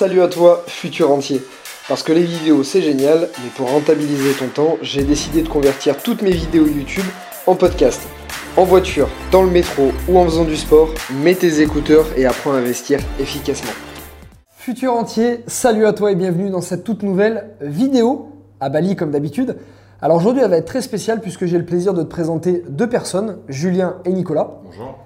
[0.00, 1.42] Salut à toi, futur entier.
[1.86, 6.02] Parce que les vidéos c'est génial, mais pour rentabiliser ton temps, j'ai décidé de convertir
[6.02, 7.04] toutes mes vidéos YouTube
[7.46, 8.00] en podcast.
[8.56, 10.88] En voiture, dans le métro ou en faisant du sport,
[11.22, 13.72] mets tes écouteurs et apprends à investir efficacement.
[14.56, 19.10] Futur entier, salut à toi et bienvenue dans cette toute nouvelle vidéo à Bali comme
[19.10, 19.58] d'habitude.
[20.00, 22.88] Alors aujourd'hui elle va être très spéciale puisque j'ai le plaisir de te présenter deux
[22.88, 24.62] personnes, Julien et Nicolas.
[24.64, 24.96] Bonjour.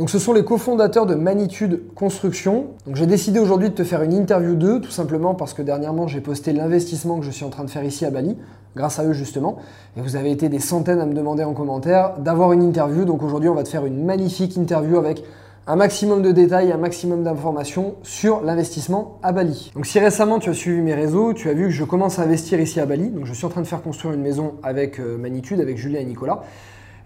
[0.00, 2.70] Donc ce sont les cofondateurs de Magnitude Construction.
[2.92, 6.20] J'ai décidé aujourd'hui de te faire une interview d'eux, tout simplement parce que dernièrement j'ai
[6.20, 8.36] posté l'investissement que je suis en train de faire ici à Bali,
[8.74, 9.58] grâce à eux justement.
[9.96, 13.04] Et vous avez été des centaines à me demander en commentaire d'avoir une interview.
[13.04, 15.22] Donc aujourd'hui on va te faire une magnifique interview avec
[15.68, 19.70] un maximum de détails, un maximum d'informations sur l'investissement à Bali.
[19.76, 22.22] Donc si récemment tu as suivi mes réseaux, tu as vu que je commence à
[22.22, 23.10] investir ici à Bali.
[23.10, 26.00] Donc je suis en train de faire construire une maison avec euh, Magnitude, avec Julien
[26.00, 26.42] et Nicolas.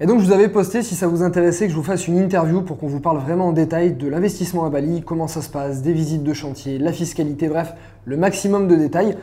[0.01, 2.19] Et donc je vous avais posté si ça vous intéressait que je vous fasse une
[2.19, 5.51] interview pour qu'on vous parle vraiment en détail de l'investissement à Bali, comment ça se
[5.51, 7.75] passe, des visites de chantier, la fiscalité, bref,
[8.05, 9.17] le maximum de détails.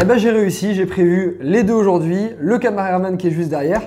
[0.00, 3.82] Eh ben j'ai réussi, j'ai prévu les deux aujourd'hui, le cameraman qui est juste derrière.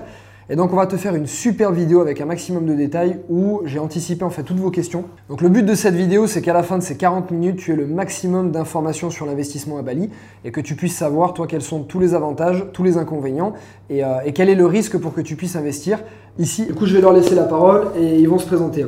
[0.48, 3.62] Et donc on va te faire une super vidéo avec un maximum de détails où
[3.66, 5.06] j'ai anticipé en fait toutes vos questions.
[5.28, 7.72] Donc le but de cette vidéo c'est qu'à la fin de ces 40 minutes tu
[7.72, 10.12] aies le maximum d'informations sur l'investissement à Bali
[10.44, 13.54] et que tu puisses savoir toi quels sont tous les avantages, tous les inconvénients
[13.90, 16.04] et, euh, et quel est le risque pour que tu puisses investir
[16.38, 16.68] ici.
[16.68, 18.86] Du coup je vais leur laisser la parole et ils vont se présenter.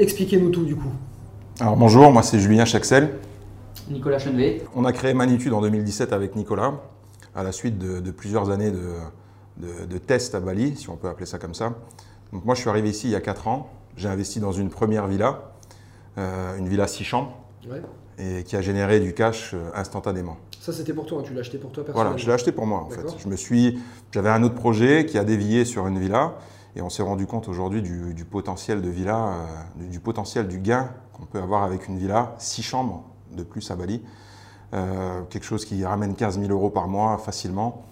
[0.00, 0.90] Expliquez-nous tout du coup.
[1.60, 3.10] Alors bonjour, moi c'est Julien Chaxel.
[3.88, 4.62] Nicolas Chenevet.
[4.74, 6.80] On a créé Magnitude en 2017 avec Nicolas,
[7.36, 8.80] à la suite de, de plusieurs années de,
[9.58, 11.72] de, de tests à Bali, si on peut appeler ça comme ça.
[12.32, 14.68] Donc moi je suis arrivé ici il y a 4 ans, j'ai investi dans une
[14.70, 15.52] première villa,
[16.18, 17.36] euh, une villa 6 chambres,
[17.70, 17.82] Ouais.
[18.18, 20.36] et qui a généré du cash euh, instantanément.
[20.60, 21.24] Ça c'était pour toi, hein.
[21.26, 22.10] tu l'as acheté pour toi personnellement.
[22.12, 23.04] Voilà, je l'ai acheté pour moi en fait.
[23.18, 23.78] Je me suis,
[24.12, 26.34] j'avais un autre projet qui a dévié sur une villa
[26.76, 29.44] et on s'est rendu compte aujourd'hui du, du potentiel de villa, euh,
[29.76, 33.70] du, du potentiel du gain qu'on peut avoir avec une villa, six chambres de plus
[33.70, 34.02] à Bali,
[34.74, 37.84] Euh, quelque chose qui ramène 15 000 euros par mois facilement.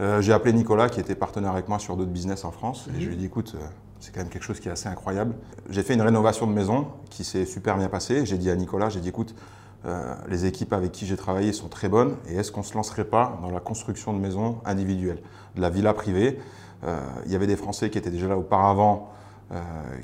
[0.00, 3.00] Euh, J'ai appelé Nicolas qui était partenaire avec moi sur d'autres business en France et
[3.00, 3.64] je lui ai dit écoute, euh,
[4.00, 5.34] c'est quand même quelque chose qui est assez incroyable.
[5.70, 8.26] J'ai fait une rénovation de maison qui s'est super bien passée.
[8.26, 9.34] J'ai dit à Nicolas, j'ai dit écoute,
[9.86, 12.74] euh, les équipes avec qui j'ai travaillé sont très bonnes et est-ce qu'on ne se
[12.74, 15.22] lancerait pas dans la construction de maisons individuelles,
[15.54, 16.38] de la villa privée?
[17.24, 19.08] Il y avait des Français qui étaient déjà là auparavant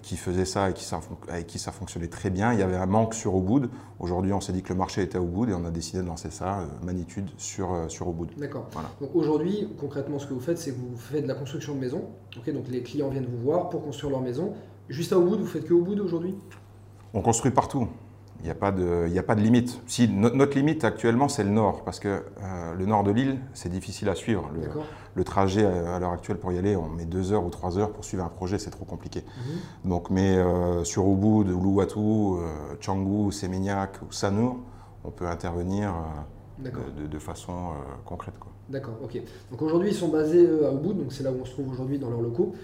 [0.02, 2.52] qui faisaient ça et qui ça, fon- avec qui ça fonctionnait très bien.
[2.52, 3.70] Il y avait un manque sur Ubud.
[3.98, 6.06] Aujourd'hui, on s'est dit que le marché était à Ubud et on a décidé de
[6.06, 8.28] lancer ça, euh, Magnitude, sur, euh, sur Ubud.
[8.38, 8.66] D'accord.
[8.72, 8.90] Voilà.
[9.00, 11.80] Donc aujourd'hui, concrètement, ce que vous faites, c'est que vous faites de la construction de
[11.80, 12.04] maison.
[12.36, 14.54] Ok, donc les clients viennent vous voir pour construire leur maison.
[14.88, 16.34] Juste à Ubud, vous faites que Ubud aujourd'hui?
[17.14, 17.88] On construit partout.
[18.40, 19.80] Il n'y a, pas de- a pas de limite.
[19.86, 23.38] Si, no- notre limite actuellement, c'est le nord, parce que euh, le nord de l'île,
[23.52, 24.50] c'est difficile à suivre.
[25.14, 27.78] Le, trajet à, à l'heure actuelle pour y aller, on met deux heures ou trois
[27.78, 29.22] heures pour suivre un projet, c'est trop compliqué.
[29.84, 29.90] Mhm.
[29.90, 34.56] Donc, mais euh, sur Ubud, Uluwatu, euh, Canggu, Seminyak ou Sanur,
[35.04, 35.92] on peut intervenir
[36.64, 37.72] euh, de, façon euh,
[38.06, 38.34] concrète.
[38.68, 39.20] D'accord, ok.
[39.50, 41.70] Donc aujourd'hui, ils sont basés euh, à Ubud, donc c'est là où on se trouve
[41.70, 42.54] aujourd'hui dans leurs locaux.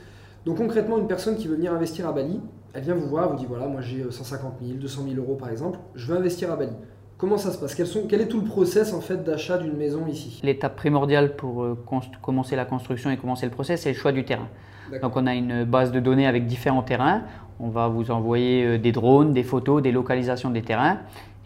[0.47, 2.41] Donc concrètement, une personne qui veut venir investir à Bali,
[2.75, 5.17] elle vient vous voir, elle vous dit voilà, moi j'ai euh, 150 000, 200 000
[5.17, 6.73] euros par exemple, je veux investir à Bali.
[7.19, 7.75] Comment ça se passe?
[7.75, 10.39] Quel est tout le process en fait d'achat d'une maison ici?
[10.43, 11.79] L'étape primordiale pour euh,
[12.21, 14.49] commencer la construction et commencer le process, c'est le choix du terrain.
[15.03, 17.23] Donc on a une base de données avec différents terrains.
[17.61, 20.99] On va vous envoyer euh, des drones, des photos, des localisations des terrains.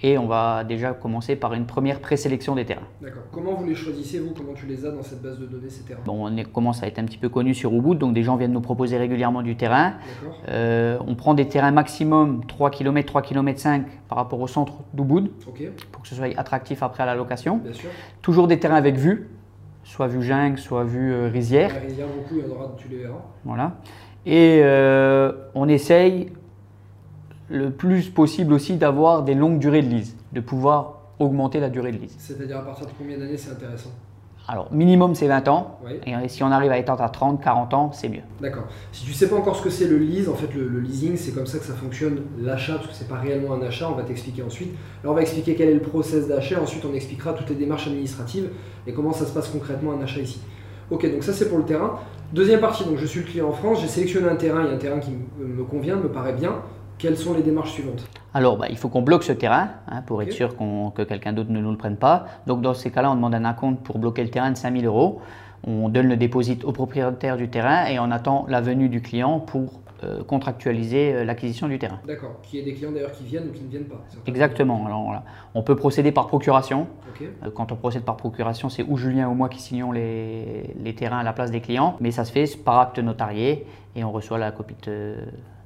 [0.03, 2.87] Et on va déjà commencer par une première présélection des terrains.
[3.03, 3.25] D'accord.
[3.31, 4.31] Comment vous les choisissez, vous?
[4.35, 6.01] Comment tu les as dans cette base de données, ces terrains?
[6.07, 8.37] Bon, on est- commence à être un petit peu connu sur Ubud, donc des gens
[8.37, 9.93] viennent nous proposer régulièrement du terrain.
[10.23, 10.39] D'accord.
[10.49, 14.79] Euh, on prend des terrains maximum 3 km, 3 km 5 par rapport au centre
[14.95, 15.63] d'Ubud Ok,
[15.93, 17.59] pour que ce soit attractif après à la location.
[17.59, 17.91] bien sûr.
[18.23, 19.29] Toujours des terrains avec vue,
[19.91, 21.75] soit vue jungle, soit vue euh, rizière.
[21.75, 23.25] La rizière, beaucoup, il y en aura, tu les verras.
[23.45, 23.73] Voilà.
[24.25, 26.33] Et euh, on essaye
[27.49, 31.91] le plus possible aussi d'avoir des longues durées de lease, de pouvoir augmenter la durée
[31.91, 32.15] de lease.
[32.19, 33.91] C'est-à-dire à partir de combien d'années c'est intéressant?
[34.53, 35.93] Alors, minimum c'est 20 ans, Oui.
[36.05, 38.23] et euh, si on arrive à étendre à 30, 40 ans, c'est mieux.
[38.41, 38.65] D'accord.
[38.91, 41.17] Si tu sais pas encore ce que c'est le lease, en fait le, le leasing
[41.17, 42.23] c'est comme ça que ça fonctionne.
[42.41, 44.73] L'achat, parce que c'est pas réellement un achat, on va t'expliquer ensuite.
[45.05, 47.87] Là on va expliquer quel est le process d'achat, ensuite on expliquera toutes les démarches
[47.87, 48.49] administratives
[48.89, 50.41] et comment ça se passe concrètement un achat ici.
[50.91, 52.01] Ok, donc ça c'est pour le terrain.
[52.33, 54.73] Deuxième partie, donc je suis le client en France, j'ai sélectionné un terrain, il y
[54.73, 56.55] a un terrain qui me convient, me paraît bien.
[57.01, 60.23] Quelles sont les démarches suivantes Alors, bah, il faut qu'on bloque ce terrain hein, pour
[60.23, 62.27] être sûr qu'on- que quelqu'un d'autre ne nous le prenne pas.
[62.47, 65.21] Donc, dans ces cas-là, on demande un acompte pour bloquer le terrain de 5000 euros.
[65.67, 69.41] On donne le dépôt au propriétaire du terrain et on attend la venue du client
[69.41, 72.01] pour euh, contractualiser euh, l'acquisition du terrain.
[72.07, 72.37] D'accord.
[72.43, 74.03] Qui est des clients d'ailleurs qui viennent ou qui ne viennent pas.
[74.27, 74.87] Exactement.
[74.87, 75.25] Alors, voilà.
[75.55, 76.87] On peut procéder par procuration.
[77.11, 77.27] Ok.
[77.45, 80.95] Euh, Quand on procède par procuration, c'est ou Julien ou moi qui signons les, les
[80.95, 83.67] terrains à la place des clients, mais ça se fait par acte notarié
[83.97, 85.17] et on reçoit la copie de,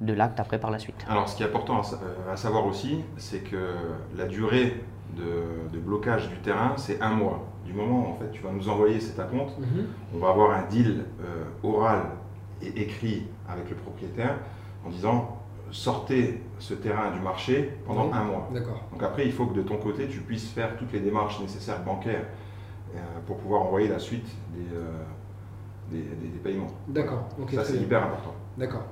[0.01, 1.05] de l'acte après par la suite.
[1.09, 3.75] Alors, ce qui est important à, euh, à savoir aussi, c'est que
[4.17, 4.83] la durée
[5.15, 7.43] de, de blocage du terrain, c'est un mois.
[7.65, 9.85] Du moment où en fait, tu vas nous envoyer cet acompte, Mhm.
[10.15, 12.01] on va avoir un deal euh, oral
[12.61, 14.37] et écrit avec le propriétaire
[14.85, 15.37] en disant
[15.71, 18.11] sortez ce terrain du marché pendant Oui.
[18.13, 18.49] un mois.
[18.53, 18.81] D'accord.
[18.91, 21.81] Donc après, il faut que de ton côté, tu puisses faire toutes les démarches nécessaires
[21.83, 22.25] bancaires
[22.95, 24.91] euh, pour pouvoir envoyer la suite des, euh,
[25.91, 26.67] des, des- des paiements.
[26.87, 27.27] D'accord.
[27.41, 28.33] Ok, Ça, c'est hyper important.
[28.57, 28.83] D'accord.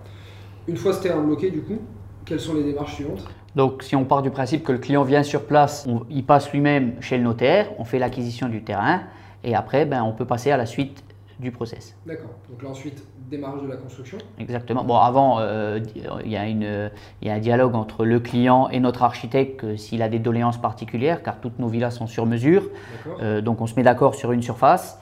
[0.68, 1.80] Une fois ce terrain bloqué, du coup,
[2.26, 3.26] quelles sont les démarches suivantes?
[3.56, 6.52] Donc, si on part du principe que le client vient sur place, on- il passe
[6.52, 9.02] lui-même chez le notaire, on fait l'acquisition du terrain,
[9.44, 11.04] et après, ben, on peut passer à la suite
[11.44, 11.96] du process.
[12.06, 12.32] D'accord.
[12.50, 14.18] Donc là ensuite, démarrage de la construction.
[14.40, 14.84] Exactement.
[14.84, 15.80] Bon, avant, euh,
[16.26, 16.90] il y, a une-
[17.22, 20.60] il y a un dialogue entre le client et notre architecte s'il a des doléances
[20.62, 22.64] particulières, car toutes nos villas sont sur mesure.
[23.06, 23.20] D'accord.
[23.22, 25.00] Euh, donc, on se met d'accord sur une surface.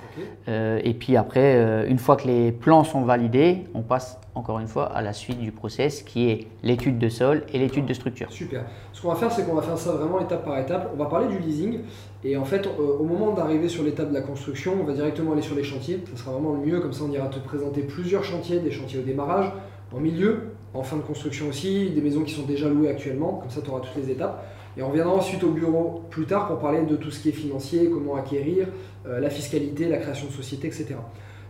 [0.50, 4.60] Euh, et puis après, euh, une fois que les plans sont validés, on passe encore
[4.60, 7.94] une fois à la suite du process qui est l'étude de sol et l'étude de
[7.94, 8.32] structure.
[8.32, 8.64] Super.
[8.94, 10.92] Ce qu'on va faire, c'est qu'on va faire ça vraiment étape par étape.
[10.94, 11.80] On va parler du leasing.
[12.24, 15.34] Et en fait, euh, au moment d'arriver sur l'étape de la construction, on va directement
[15.34, 16.04] aller sur les chantiers.
[16.12, 16.80] Ça sera vraiment le mieux.
[16.80, 19.52] Comme ça, on ira te présenter plusieurs chantiers, des chantiers au démarrage,
[19.94, 23.34] en milieu, en fin de construction aussi, des maisons qui sont déjà louées actuellement.
[23.34, 24.46] Comme ça, tu auras toutes les étapes.
[24.78, 27.34] Et on reviendra ensuite au bureau plus tard pour parler de tout ce qui est
[27.34, 28.68] financier, comment acquérir,
[29.06, 30.96] euh, la fiscalité, la création de société, etc.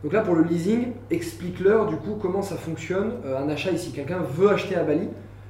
[0.04, 3.92] Donc là, pour le leasing, explique-leur du coup comment ça fonctionne euh, un achat ici.
[3.92, 5.08] Quelqu'un veut acheter à Bali.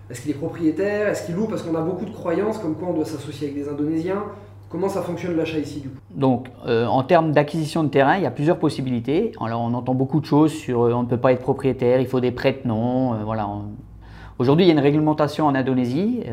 [0.10, 1.08] Est-ce qu'il est propriétaire?
[1.08, 1.48] Est-ce qu'il loue?
[1.48, 4.24] Parce qu'on a beaucoup de croyances comme quoi on doit s'associer avec des Indonésiens.
[4.70, 5.98] Comment ça fonctionne l'achat ici du coup?
[6.12, 9.32] Donc, euh, en termes d'acquisition de terrain, il y a plusieurs possibilités.
[9.42, 12.08] Alors, on entend beaucoup de choses sur euh, on ne peut pas être propriétaire, il
[12.08, 13.14] faut des prête-noms.
[13.14, 13.50] euh, voilà.
[14.40, 16.24] Aujourd'hui, il y a une réglementation en Indonésie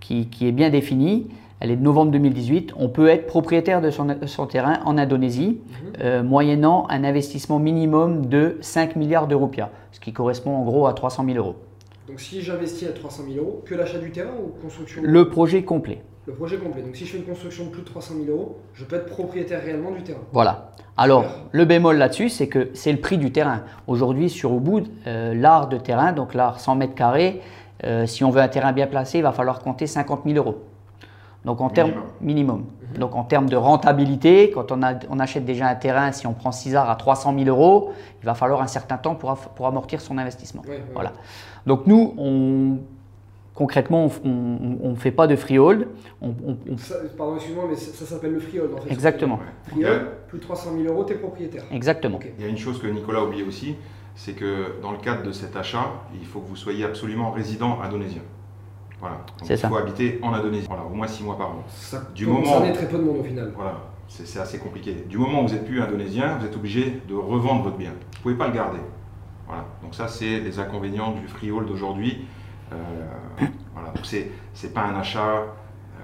[0.00, 1.28] qui est bien définie.
[1.60, 2.74] Elle est de novembre 2018.
[2.76, 5.60] On peut être propriétaire de son, son terrain en Indonésie,
[6.00, 10.86] euh, moyennant un investissement minimum de 5 milliards de roupias, ce qui correspond en gros
[10.86, 11.56] à 300 000 euros.
[12.08, 15.00] Donc si j'investis à 300 000 euros, que l'achat du terrain ou construction?
[15.04, 16.02] Le projet complet.
[16.26, 16.82] Le projet complet.
[16.82, 19.06] Donc si je fais une construction de plus de 300 000 euros, je peux être
[19.06, 20.20] propriétaire réellement du terrain.
[20.32, 20.72] Voilà.
[20.96, 21.36] Alors, Super.
[21.52, 23.62] le bémol là-dessus, c'est que c'est le prix du terrain.
[23.86, 27.40] Aujourd'hui, sur Ubud, euh, l'art de terrain, donc l'art 100 mètres carrés,
[27.84, 30.62] euh, si on veut un terrain bien placé, il va falloir compter 50 000 euros.
[31.44, 32.64] Donc en termes minimum.
[32.98, 36.32] Donc en termes de rentabilité, quand on, a- on achète déjà un terrain, si on
[36.32, 37.92] prend 6 arts à 300 000 euros,
[38.22, 40.62] il va falloir un certain temps pour, amortir son investissement.
[40.62, 40.82] Ouais, ouais.
[40.94, 41.12] Voilà.
[41.66, 42.78] Donc nous, on,
[43.54, 45.88] concrètement, on ne fait pas de freehold.
[46.22, 48.92] On, on- on- Ça- pardon, excuse-moi, mais ça, ça s'appelle le freehold en fait.
[48.92, 51.64] exactement, Freehold, plus de 300 000 euros, t'es propriétaire.
[51.72, 52.20] exactement.
[52.38, 53.74] Il y a une chose que Nicolas a oublié aussi,
[54.14, 57.80] c'est que dans le cadre de cet achat, il faut que vous soyez absolument résident
[57.82, 58.22] indonésien.
[59.04, 59.16] Voilà.
[59.38, 59.68] Donc, il ça.
[59.68, 60.66] faut habiter en Indonésie.
[60.66, 61.64] Voilà, au moins 6 mois par an.
[61.68, 63.52] Ça Du moment- concerner très peu de monde au final.
[63.54, 63.76] Voilà,
[64.08, 65.04] c'est assez compliqué.
[65.08, 67.90] Du moment où vous n'êtes plus indonésien, vous êtes obligé de revendre votre bien.
[67.90, 68.78] Vous ne pouvez pas le garder.
[69.46, 69.66] Voilà.
[69.82, 72.24] Donc ça, c'est les inconvénients du freehold d'aujourd'hui.
[72.72, 72.76] Euh,
[73.74, 73.88] voilà.
[73.90, 75.42] Donc c'est c'est pas un achat euh,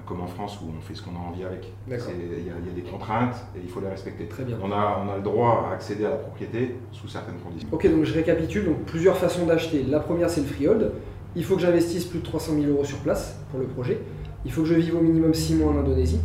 [0.06, 1.72] comme en France où on fait ce qu'on a envie avec.
[1.88, 4.26] Il y, y a des contraintes et il faut les respecter.
[4.26, 4.56] Très bien.
[4.62, 7.68] On a, on a le droit à accéder à la propriété sous certaines conditions.
[7.72, 8.66] Ok, donc je récapitule.
[8.66, 9.84] Donc plusieurs façons d'acheter.
[9.84, 10.92] La première, c'est le freehold.
[11.36, 14.00] Il faut que j'investisse plus de 300 000 euros sur place pour le projet.
[14.44, 16.20] Il faut que je vive au minimum 6 mois en Indonésie.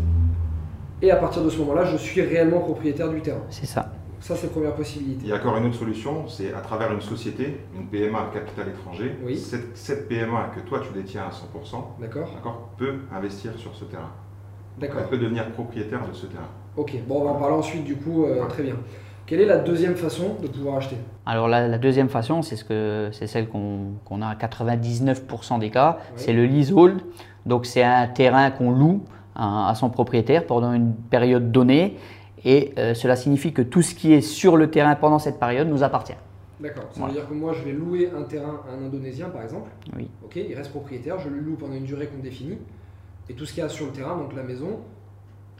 [1.01, 3.43] Et à partir de ce moment-là, je suis réellement propriétaire du terrain.
[3.49, 3.91] C'est ça.
[4.21, 5.21] Ça, c'est la première possibilité.
[5.25, 8.31] Il y a encore une autre solution, c'est à travers une société, une PMA à
[8.33, 9.15] capital étranger.
[9.23, 9.37] Oui.
[9.37, 13.83] Cette, cette PMA que toi tu détiens à 100%, D'accord d'accord, peut investir sur ce
[13.85, 14.09] terrain.
[14.79, 15.01] D'accord.
[15.01, 16.49] Elle peut devenir propriétaire de ce terrain.
[16.75, 18.25] Ok, bon, on va en parler ensuite du coup.
[18.25, 18.75] euh, très bien.
[19.27, 20.97] Quelle est la deuxième façon de pouvoir acheter?
[21.25, 25.71] Alors la, la deuxième façon, c'est ce que c'est celle qu'on a à 99% des
[25.71, 26.13] cas, Oui.
[26.17, 27.01] c'est le leasehold.
[27.45, 29.03] Donc c'est un terrain qu'on loue
[29.35, 31.97] à, à son propriétaire pendant une période donnée,
[32.43, 35.67] et euh, cela signifie que tout ce qui est sur le terrain pendant cette période
[35.67, 36.13] nous appartient.
[36.59, 36.83] D'accord.
[36.91, 37.13] Ça Voilà.
[37.13, 39.69] veut dire que moi, je vais louer un terrain à un Indonésien, par exemple.
[39.97, 40.07] Oui.
[40.23, 42.57] Ok, il reste propriétaire, je le loue pendant une durée qu'on définit.
[43.29, 44.79] Et tout ce qu'il y a sur le terrain, donc la maison,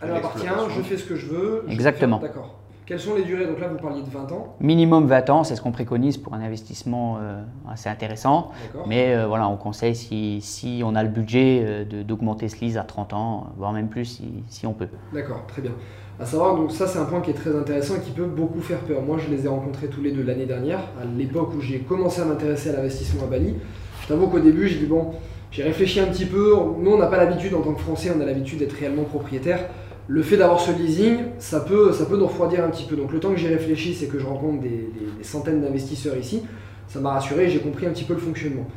[0.02, 0.82] elle m'appartient, l'exploitation.
[0.84, 1.66] je fais ce que je veux.
[1.68, 2.20] Exactement.
[2.20, 2.60] D'accord.
[2.86, 3.48] Quelles sont les durées?
[3.48, 4.56] Donc là, vous parliez de 20 ans.
[4.60, 8.52] Minimum 20 ans, c'est ce qu'on préconise pour un investissement euh, assez intéressant.
[8.86, 12.78] Mais euh, voilà, on conseille si, si on a le budget euh, d'augmenter ce lease
[12.78, 14.88] à 30 ans, voire même plus si, si on peut.
[15.14, 15.72] D'accord, très bien.
[16.20, 18.62] À savoir, donc ça c'est un point qui est très intéressant et qui peut beaucoup
[18.62, 19.02] faire peur.
[19.02, 22.22] Moi je les ai rencontrés tous les deux l'année dernière, à l'époque où j'ai commencé
[22.22, 23.56] à m'intéresser à l'investissement à Bali.
[24.02, 25.12] Je t'avoue qu'au début j'ai dit bon,
[25.52, 28.22] j'ai réfléchi un petit peu, nous on n'a pas l'habitude en tant que Français, on
[28.22, 29.60] a l'habitude d'être réellement propriétaire.
[30.08, 32.96] Le fait d'avoir ce leasing, ça peut, ça peut nous refroidir un petit peu.
[32.96, 34.90] Donc le temps que j'ai réfléchi, c'est que je rencontre des,
[35.24, 36.44] centaines d'investisseurs ici,
[36.88, 38.68] ça m'a rassuré, j'ai compris un petit peu le fonctionnement.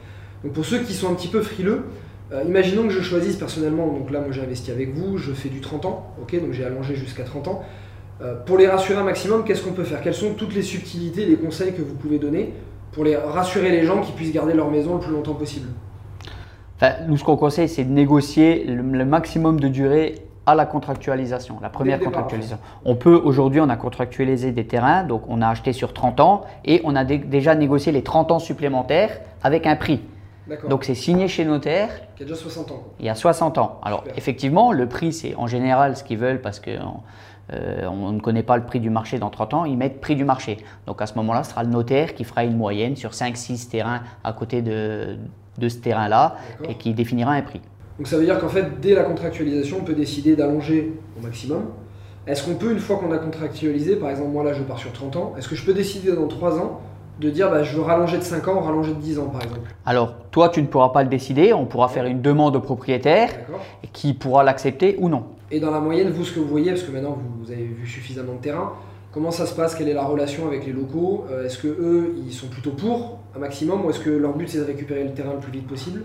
[0.42, 1.82] Donc pour ceux qui sont un petit peu frileux,
[2.32, 5.50] euh, imaginons que je choisisse personnellement, donc là moi j'ai investi avec vous, je fais
[5.50, 7.62] du 30 ans, ok, donc j'ai allongé jusqu'à 30 ans.
[8.22, 10.00] Euh, pour les rassurer un maximum, qu'est-ce qu'on peut faire?
[10.00, 12.54] Quelles sont toutes les subtilités, les conseils que vous pouvez donner
[12.92, 15.68] pour les rassurer les gens qui puissent garder leur maison le plus longtemps possible?
[16.76, 20.14] Enfin, nous, ce qu'on conseille, c'est de négocier le maximum de durée
[20.48, 22.58] à la contractualisation, la première contractualisation.
[22.86, 26.44] On peut, aujourd'hui, on a contractualisé des terrains, donc on a acheté sur 30 ans
[26.64, 30.00] et on a déjà négocié les 30 ans supplémentaires avec un prix.
[30.70, 31.90] Donc c'est signé chez notaire.
[32.16, 32.82] Il y a déjà 60 ans.
[32.98, 33.78] Il y a 60 ans.
[33.84, 36.70] Alors effectivement, le prix, c'est en général ce qu'ils veulent parce que
[37.52, 40.16] euh, on ne connaît pas le prix du marché dans 30 ans, ils mettent prix
[40.16, 40.56] du marché.
[40.86, 44.00] Donc à ce moment-là, ce sera le notaire qui fera une moyenne sur 5-6 terrains
[44.24, 45.18] à côté de,
[45.58, 46.36] de ce terrain-là
[46.66, 47.60] et qui définira un prix.
[47.98, 51.64] Donc ça veut dire qu'en fait, dès la contractualisation, on peut décider d'allonger au maximum.
[52.26, 54.92] Est-ce qu'on peut, une fois qu'on a contractualisé, par exemple moi là je pars sur
[54.92, 56.80] 30 ans, est-ce que je peux décider dans 3 ans
[57.20, 59.42] de dire bah, je veux rallonger de 5 ans ou rallonger de 10 ans par
[59.42, 59.74] exemple?
[59.86, 63.30] Alors toi tu ne pourras pas le décider, on pourra faire une demande au propriétaire
[63.92, 65.24] qui pourra l'accepter ou non.
[65.50, 67.86] Et dans la moyenne, vous ce que vous voyez, parce que maintenant vous avez vu
[67.86, 68.74] suffisamment de terrain,
[69.10, 69.74] comment ça se passe?
[69.74, 71.24] Quelle est la relation avec les locaux?
[71.30, 74.48] Euh, Est-ce que eux ils sont plutôt pour un maximum ou est-ce que leur but
[74.50, 76.02] c'est de récupérer le terrain le plus vite possible?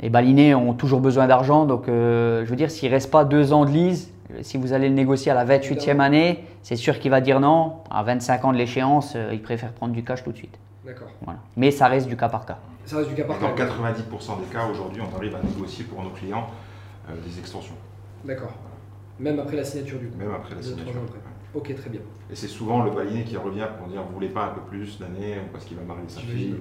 [0.00, 3.24] Les balinés ont toujours besoin d'argent, donc euh, je veux dire s'il ne reste pas
[3.24, 6.98] deux ans de lease, si vous allez le négocier à la 28e année, c'est sûr
[6.98, 7.74] qu'il va dire non.
[7.90, 10.58] À 25 ans de l'échéance, euh, il préfère prendre du cash tout de suite.
[10.84, 11.08] D'accord.
[11.22, 11.40] Voilà.
[11.56, 12.58] Mais ça reste du cas par cas.
[12.86, 13.48] Ça reste du cas par cas.
[13.48, 16.46] Dans 90% des cas, aujourd'hui, on arrive à négocier pour nos clients
[17.08, 17.74] euh, des extensions.
[18.24, 18.52] D'accord.
[19.20, 20.92] Même après la signature du coup Même après la signature.
[21.54, 22.00] Ok, très bien.
[22.30, 24.98] Et c'est souvent le baliné qui revient pour dire vous voulez pas un peu plus
[24.98, 26.54] d'années parce qu'il va marier sa fille.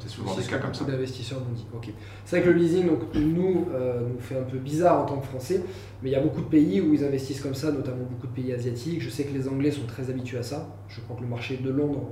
[0.00, 0.84] c'est souvent des cas comme ça.
[0.84, 1.66] d'investisseurs nous dit.
[1.72, 1.90] Ok.
[2.24, 5.18] C'est vrai que le leasing, donc, nous, euh, nous fait un peu bizarre en tant
[5.18, 5.62] que Français,
[6.02, 8.32] mais il y a beaucoup de pays où ils investissent comme ça, notamment beaucoup de
[8.32, 9.00] pays asiatiques.
[9.00, 10.68] Je sais que les Anglais sont très habitués à ça.
[10.88, 12.08] Je crois que le marché de Londres,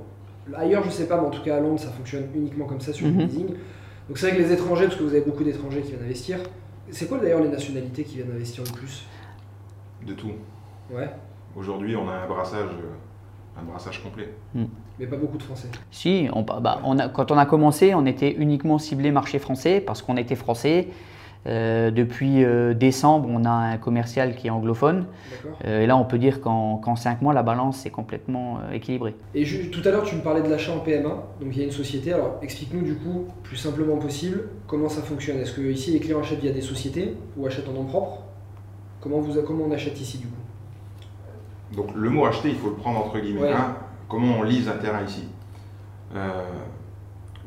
[0.55, 2.93] ailleurs je sais pas, mais en tout cas à Londres, ça fonctionne uniquement comme ça
[2.93, 3.19] sur le mhm.
[3.19, 3.47] leasing.
[4.07, 6.39] Donc c'est vrai que les étrangers, parce que vous avez beaucoup d'étrangers qui viennent investir.
[6.89, 9.05] C'est quoi d'ailleurs les nationalités qui viennent investir le plus?
[10.05, 10.31] De tout.
[10.89, 11.09] Ouais.
[11.55, 14.29] Aujourd'hui, on a un brassage, euh, un brassage complet.
[14.55, 14.65] Hmm.
[14.99, 15.67] Mais pas beaucoup de Français.
[15.91, 19.81] Si, on, bah, on a, quand on a commencé, on était uniquement ciblé marché français
[19.81, 20.87] parce qu'on était français.
[21.47, 25.07] Euh, depuis euh, décembre, on a un commercial qui est anglophone.
[25.65, 29.15] et là, on peut dire qu'en 5 mois, la balance est complètement équilibrée.
[29.33, 31.09] Et tout à l'heure, tu me parlais de l'achat en PMA.
[31.41, 32.13] Donc, il y a une société.
[32.13, 35.39] Alors, explique-nous du coup, plus simplement possible, comment ça fonctionne.
[35.39, 38.19] Est-ce que ici, les clients achètent via des sociétés ou achètent en nom propre?
[39.01, 40.35] Comment, vous, comment on achète ici du coup?
[41.75, 43.51] Donc le mot acheter, il faut le prendre entre guillemets.
[43.51, 43.75] Hein.
[44.09, 45.27] comment on lise un terrain ici
[46.15, 46.43] euh,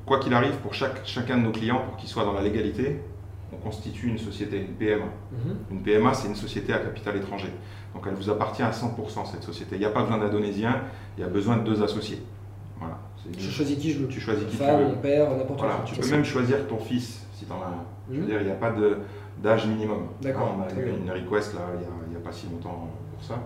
[0.07, 3.01] Quoi qu'il arrive, pour chaque, chacun de nos clients, pour qu'ils soient dans la légalité,
[3.53, 5.05] on constitue une société, une PMA.
[5.33, 5.57] Mhm.
[5.71, 7.51] Une PMA, c'est une société à capital étranger.
[7.95, 9.77] Donc elle vous appartient à 100% cette société.
[9.77, 10.83] Il n'y a pas besoin d'Indonésiens,
[11.17, 12.23] il y a besoin de deux associés.
[12.79, 12.99] Voilà.
[13.39, 14.09] Je choisis qui je veux.
[14.09, 14.85] Tu choisis qui tu veux.
[14.85, 15.81] mon père, n'importe voilà.
[15.87, 17.85] Tu peux même choisir ton fils si tu en as un.
[18.11, 18.27] Je veux mhm.
[18.27, 18.75] dire, il n'y a pas
[19.43, 20.09] d'âge minimum.
[20.21, 20.57] D'accord.
[20.59, 23.37] On a une request là, il n'y a, a, pas si longtemps pour ça.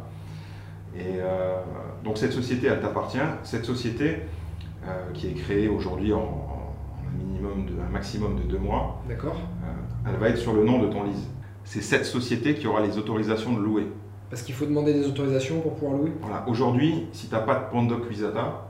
[0.99, 1.61] Et euh,
[2.05, 3.19] donc cette société, elle t'appartient.
[3.45, 4.19] Cette société,
[4.87, 9.37] euh, qui est créée aujourd'hui en, un, minimum de, un maximum de deux mois, D'accord.
[9.65, 11.29] Euh, elle va être sur le nom de ton lease.
[11.65, 13.87] C'est cette société qui aura les autorisations de louer.
[14.31, 16.45] Parce qu'il faut demander des autorisations pour pouvoir louer Voilà.
[16.49, 18.65] Aujourd'hui, si tu n'as pas de Pandoc Visata,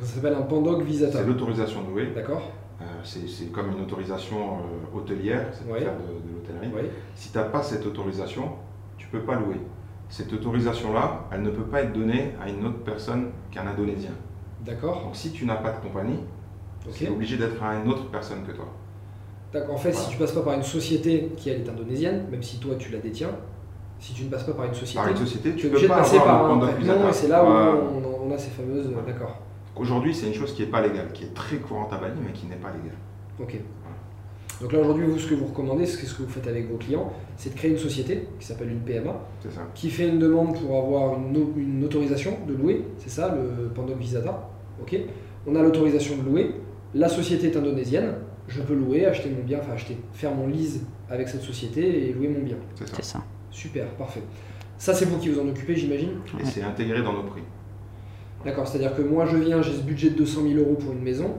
[0.00, 1.18] ça s'appelle un Pandoc Visata.
[1.18, 2.06] C'est l'autorisation de louer.
[2.14, 2.42] D'accord.
[3.04, 4.58] c'est comme une autorisation
[4.94, 5.82] hôtelière, c'est de, de
[6.34, 6.90] l'hôtellerie.
[7.14, 8.52] Si tu n'as pas cette autorisation,
[8.96, 9.56] tu ne peux pas louer.
[10.10, 14.10] Cette autorisation-là, elle ne peut pas être donnée à une autre personne qu'un Indonésien.
[14.66, 15.04] D'accord.
[15.04, 16.18] Donc si tu n'as pas de compagnie,
[16.92, 18.66] tu es obligé d'être à une autre personne que toi.
[19.52, 19.76] D'accord.
[19.76, 22.58] En fait, si tu passes pas par une société qui elle est indonésienne, même si
[22.58, 23.30] toi tu la détiens,
[24.00, 25.92] si tu ne passes pas par une société, par une société tu, es obligé de
[25.92, 28.90] passer par un Non, c'est là où on, a ces fameuses.
[29.06, 29.38] D'accord.
[29.76, 32.32] Aujourd'hui, c'est une chose qui n'est pas légale, qui est très courante à Bali, mais
[32.32, 32.96] qui n'est pas légale.
[33.40, 33.60] Ok.
[34.60, 37.12] Donc là aujourd'hui, vous, ce que vous recommandez, ce que vous faites avec vos clients,
[37.36, 39.14] c'est de créer une société qui s'appelle une PMA,
[39.74, 44.50] qui fait une demande pour avoir une, autorisation de louer, c'est ça, le Pandoc Visata.
[44.82, 44.96] Ok.
[45.46, 46.54] On a l'autorisation de louer.
[46.94, 48.14] La société est indonésienne.
[48.48, 52.12] Je peux louer, acheter mon bien, enfin acheter, faire mon lease avec cette société et
[52.12, 52.56] louer mon bien.
[52.74, 53.22] C'est ça.
[53.50, 54.22] Super, parfait.
[54.76, 57.42] Ça, c'est vous qui vous en occupez, j'imagine Et c'est intégré dans nos prix.
[58.44, 61.02] D'accord, c'est-à-dire que moi, je viens, j'ai ce budget de 200 000 euros pour une
[61.02, 61.34] maison.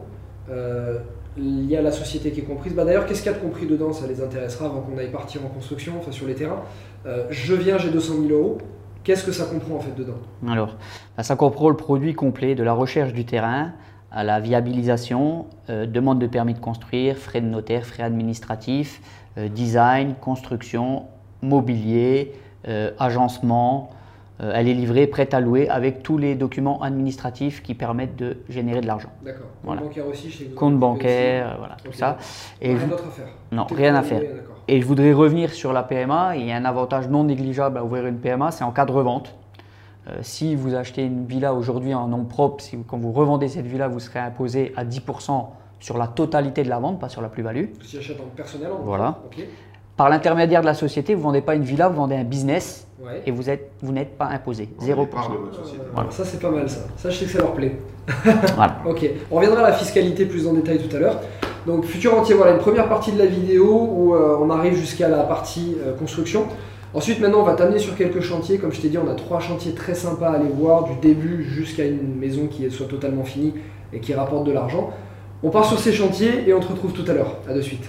[0.50, 1.00] Euh,
[1.38, 2.74] il y a la société qui est comprise.
[2.74, 3.94] Bah, D'ailleurs, qu'est-ce qu'il y a de compris dedans?
[3.94, 6.64] Ça les intéressera avant qu'on aille partir en construction, enfin sur les terrains.
[7.06, 8.58] Euh, je viens, j'ai 200 000 euros.
[9.04, 10.18] Qu'est-ce que ça comprend en fait dedans?
[10.48, 10.76] Alors,
[11.16, 13.72] bah, ça comprend le produit complet de la recherche du terrain
[14.12, 19.02] à la viabilisation, euh, demande de permis de construire, frais de notaire, frais administratifs,
[19.38, 21.06] euh, design, construction,
[21.42, 22.34] mobilier,
[23.00, 23.90] agencement,
[24.42, 28.82] elle est livrée, prête à louer, avec tous les documents administratifs qui permettent de générer
[28.82, 29.10] de l'argent.
[29.24, 29.48] D'accord.
[29.64, 32.18] Compte bancaire aussi chez vous Compte bancaire, voilà, tout ça.
[32.62, 34.22] Et rien d'autre à faire Non, rien à faire.
[34.68, 36.38] Et je voudrais revenir sur la PMA.
[36.38, 38.92] Il y a un avantage non négligeable à ouvrir une PMA, c'est en cas de
[38.92, 39.36] revente.
[40.08, 43.68] Euh, si vous achetez une villa aujourd'hui en nom propre, si quand vous revendez cette
[43.68, 45.46] villa, vous serez imposé à 10%
[45.80, 47.66] sur la totalité de la vente, pas sur la plus-value.
[47.84, 49.20] Si j'achète en personnel, en Voilà.
[50.02, 52.88] Par l'intermédiaire de la société, vous ne vendez pas une villa, vous vendez un business
[53.06, 53.22] Ouais.
[53.28, 54.68] et vous êtes, vous n'êtes pas imposé.
[54.80, 55.06] On 0%.
[55.06, 55.84] parle de votre société.
[55.94, 56.10] Voilà.
[56.10, 56.80] Ça, c'est pas mal, ça.
[56.98, 57.78] Ça, je sais que ça leur plaît.
[58.56, 58.78] Voilà.
[58.90, 61.20] Ok, on reviendra à la fiscalité plus en détail tout à l'heure.
[61.68, 65.08] Donc, futur entier, voilà une première partie de la vidéo où euh, on arrive jusqu'à
[65.08, 66.46] la partie euh, construction.
[66.96, 68.58] Ensuite, maintenant, on va t'amener sur quelques chantiers.
[68.58, 71.44] Comme je t'ai dit, on a trois chantiers très sympas à aller voir, du début
[71.44, 73.54] jusqu'à une maison qui soit totalement finie
[73.94, 74.90] et qui rapporte de l'argent.
[75.44, 77.36] On part sur ces chantiers et on te retrouve tout à l'heure.
[77.48, 77.88] À de suite.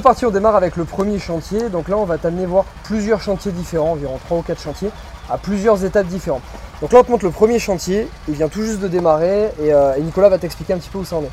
[0.00, 1.68] C'est parti, on démarre avec le premier chantier.
[1.68, 4.90] Donc là, on va t'amener voir plusieurs chantiers différents, environ 3 ou 4 chantiers,
[5.28, 6.40] à plusieurs étapes différentes.
[6.80, 9.74] Donc là, on te montre le premier chantier, il vient tout juste de démarrer et,
[9.74, 11.30] euh, et Nicolas va t'expliquer un petit peu où ça en est.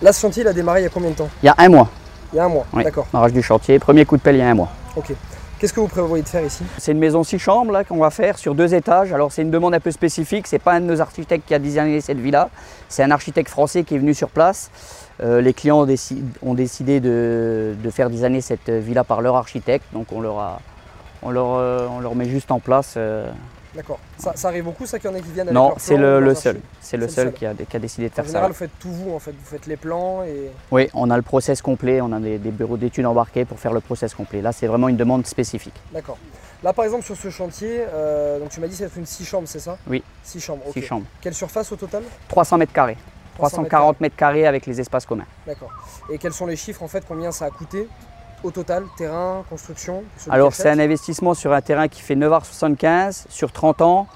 [0.00, 1.28] Là, ce chantier, il a démarré il y a combien de temps?
[1.42, 1.88] Il y a un mois,
[2.32, 2.82] Il y a un mois, Oui.
[2.82, 3.06] d'accord.
[3.12, 4.70] barrage du chantier, premier coup de pelle il y a un mois.
[4.96, 5.12] Ok.
[5.58, 6.62] Qu'est-ce que vous prévoyez de faire ici?
[6.78, 9.12] C'est une maison six chambres là qu'on va faire sur deux étages.
[9.12, 10.46] Alors c'est une demande un peu spécifique.
[10.46, 12.48] C'est pas un de nos architectes qui a designé cette villa.
[12.88, 14.70] C'est un architecte français qui est venu sur place.
[15.20, 19.36] Euh, les clients ont, déci- ont décidé de, de faire designer cette villa par leur
[19.36, 19.84] architecte.
[19.92, 20.60] Donc on leur, a-
[21.22, 22.94] on leur, euh, on leur met juste en place.
[22.96, 23.28] euh,
[23.74, 23.98] D'accord.
[24.16, 26.34] Ça, ça arrive beaucoup, ça qu'il y en a qui viennent avec Non, c'est le,
[26.34, 26.60] seul.
[26.80, 27.32] C'est le seul seul.
[27.34, 28.28] qui a, qui a décidé de En faire ça.
[28.28, 28.52] général, ouais.
[28.54, 29.32] vous faites tout vous, en fait.
[29.32, 30.50] Vous faites les plans et...
[30.72, 32.00] Oui, on a le process complet.
[32.00, 34.40] On a des, des bureaux d'études embarqués pour faire le process complet.
[34.40, 35.74] Là, c'est vraiment une demande spécifique.
[35.92, 36.16] D'accord.
[36.64, 39.24] Là, par exemple, sur ce chantier, euh, donc tu m'as dit que c'est une 6
[39.24, 39.76] chambres, c'est ça?
[39.86, 40.02] Oui.
[40.24, 40.72] 6 chambres, ok.
[40.74, 41.06] Six chambres.
[41.20, 42.02] Quelle surface au total?
[42.28, 42.96] 300 mètres carrés.
[43.38, 45.26] 300 mètres 340 mètres carrés avec les espaces communs.
[45.46, 45.70] D'accord.
[46.10, 47.88] Et quels sont les chiffres, en fait, combien ça a coûté
[48.42, 53.50] au total Terrain, construction Alors c'est un investissement sur un terrain qui fait 9h75 sur
[53.50, 54.06] 30 ans,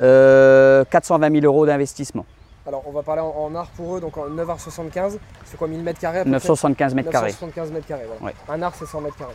[0.00, 2.24] euh, 420 000 euros d'investissement.
[2.66, 5.82] Alors, on va parler en, en art pour eux, donc en 9h75, c'est quoi 1000
[5.82, 7.26] mètres carrés à peu près 975 mètres carrés.
[7.28, 8.24] 975 mètres carrés, voilà.
[8.24, 8.34] Ouais.
[8.48, 9.34] Un art, c'est 100 mètres carrés.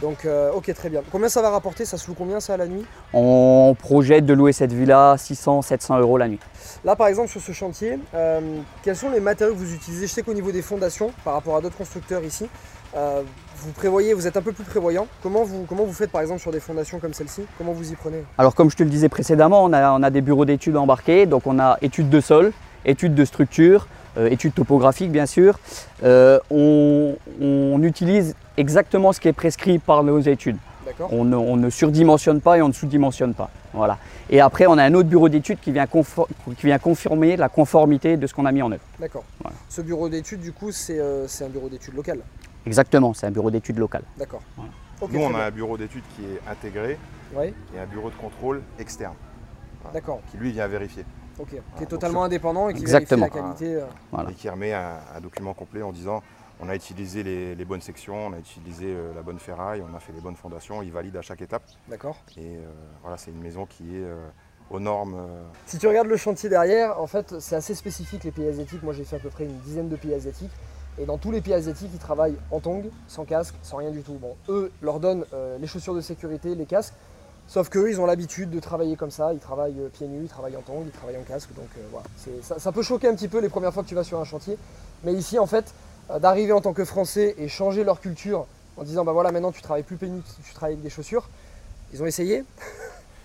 [0.00, 1.02] Donc, euh, ok, très bien.
[1.12, 4.34] Combien ça va rapporter Ça se loue combien, ça, à la nuit On projette de
[4.34, 6.40] louer cette villa 600, 700 euros la nuit.
[6.84, 8.40] Là, par exemple, sur ce chantier, euh,
[8.82, 11.56] quels sont les matériaux que vous utilisez Je sais qu'au niveau des fondations, par rapport
[11.56, 12.48] à d'autres constructeurs ici,
[12.96, 13.22] euh,
[13.56, 15.06] vous prévoyez, vous êtes un peu plus prévoyant.
[15.22, 17.94] Comment vous, comment vous faites, par exemple, sur des fondations comme celle-ci Comment vous y
[17.94, 20.76] prenez Alors comme je te le disais précédemment, on a, on a des bureaux d'études
[20.76, 22.52] embarqués, donc on a études de sol,
[22.84, 25.58] études de structure, études topographiques bien sûr.
[26.02, 30.56] Euh, on, on utilise exactement ce qui est prescrit par nos études.
[31.10, 33.50] On ne, on ne surdimensionne pas et on ne sous-dimensionne pas.
[33.72, 33.98] Voilà.
[34.30, 38.26] Et après, on a un autre bureau d'études qui, qui vient confirmer la conformité de
[38.26, 38.82] ce qu'on a mis en œuvre.
[39.00, 39.24] D'accord.
[39.40, 39.56] Voilà.
[39.68, 42.20] Ce bureau d'études, du coup, c'est euh, c'est un bureau d'études local.
[42.66, 44.02] Exactement, c'est un bureau d'études local.
[44.18, 44.42] D'accord.
[44.56, 44.70] Voilà.
[45.10, 45.46] Nous, on a bien.
[45.46, 46.98] un bureau d'études qui est intégré
[47.34, 49.14] Ouais, et un bureau de contrôle externe
[49.92, 50.20] d'accord.
[50.30, 51.04] qui, lui, vient vérifier
[51.38, 51.48] Ok.
[51.48, 53.26] Qui est donc totalement sur- indépendant et qui Exactement.
[53.26, 53.74] vérifie la qualité.
[53.76, 54.30] euh, Voilà.
[54.30, 56.22] et qui remet un, un document complet en disant
[56.60, 59.94] on a utilisé les, les bonnes sections, on a utilisé euh, la bonne ferraille, on
[59.96, 61.64] a fait les bonnes fondations, il valide à chaque étape.
[61.88, 62.16] D'accord.
[62.36, 62.60] Et euh,
[63.02, 64.16] voilà, c'est une maison qui est euh,
[64.70, 65.14] aux normes.
[65.18, 68.82] euh, Si tu regardes le chantier derrière, en fait, c'est assez spécifique les pays asiatiques.
[68.84, 70.52] Moi, j'ai fait à peu près une dizaine de pays asiatiques.
[70.96, 74.02] Et dans tous les pays asiatiques, ils travaillent en tongs, sans casque, sans rien du
[74.02, 74.14] tout.
[74.14, 76.94] Bon, eux leur donnent euh, les chaussures de sécurité, les casques.
[77.46, 79.32] Sauf qu'eux, ils ont l'habitude de travailler comme ça.
[79.32, 81.50] Ils travaillent euh, pieds nus, ils travaillent en tongs, ils travaillent en casque.
[81.54, 82.06] Donc euh, voilà,
[82.42, 84.24] ça, ça peut choquer un petit peu les premières fois que tu vas sur un
[84.24, 84.56] chantier.
[85.04, 85.74] Mais ici, en fait,
[86.10, 89.52] euh, d'arriver en tant que Français et changer leur culture en disant, bah voilà, maintenant
[89.52, 91.28] tu travailles plus pieds nus, tu travailles avec des chaussures.
[91.92, 92.44] Ils ont essayé.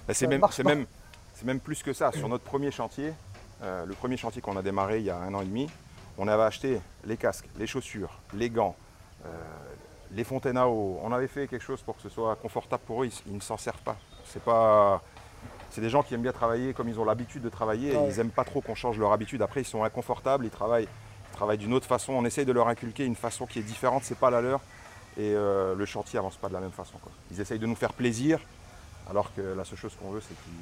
[0.08, 2.12] Bah, c'est même, plus que ça.
[2.12, 3.14] Sur notre premier chantier,
[3.62, 5.70] euh, le premier chantier qu'on a démarré il y a un an et demi,
[6.18, 8.76] on avait acheté les casques, les chaussures, les gants,
[10.12, 11.00] les fontaines à eau.
[11.04, 13.10] On avait fait quelque chose pour que ce soit confortable pour eux.
[13.28, 13.98] Ils ne s'en servent pas.
[14.32, 15.02] C'est pas.
[15.72, 17.96] C'est des gens qui aiment bien travailler comme ils ont l'habitude de travailler.
[17.96, 18.06] Ouais.
[18.08, 19.42] Et ils n'aiment pas trop qu'on change leur habitude.
[19.42, 20.46] Après, ils sont inconfortables.
[20.46, 20.88] Ils travaillent,
[21.32, 22.14] ils travaillent d'une autre façon.
[22.14, 24.04] On essaye de leur inculquer une façon qui est différente.
[24.04, 24.62] C'est pas la leur.
[25.18, 26.98] Et euh, le chantier avance pas de la même façon.
[27.02, 27.12] quoi.
[27.32, 28.40] Ils essayent de nous faire plaisir,
[29.10, 30.54] alors que la seule chose qu'on veut, c'est qu'ils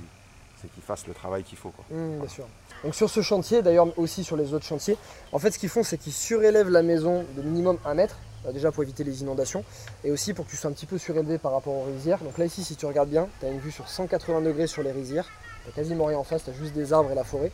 [0.61, 1.69] c'est qu'ils fassent le travail qu'il faut.
[1.69, 1.85] quoi.
[1.91, 2.45] Mmh, bien sûr.
[2.83, 4.97] Donc sur ce chantier, d'ailleurs aussi sur les autres chantiers,
[5.31, 8.15] en fait ce qu'ils font c'est qu'ils surélèvent la maison de minimum 1 mètre,
[8.51, 9.63] déjà pour éviter les inondations,
[10.03, 12.19] et aussi pour que tu sois un petit peu surélevé par rapport aux rizières.
[12.19, 14.83] Donc là ici si tu regardes bien, tu as une vue sur 180 degrés sur
[14.83, 15.27] les rizières,
[15.65, 17.51] tu quasiment rien en face, tu as juste des arbres et la forêt.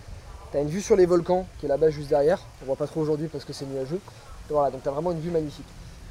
[0.52, 2.88] Tu as une vue sur les volcans qui est là-bas juste derrière, on voit pas
[2.88, 4.00] trop aujourd'hui parce que c'est nuageux.
[4.50, 5.66] Et voilà, donc tu as vraiment une vue magnifique.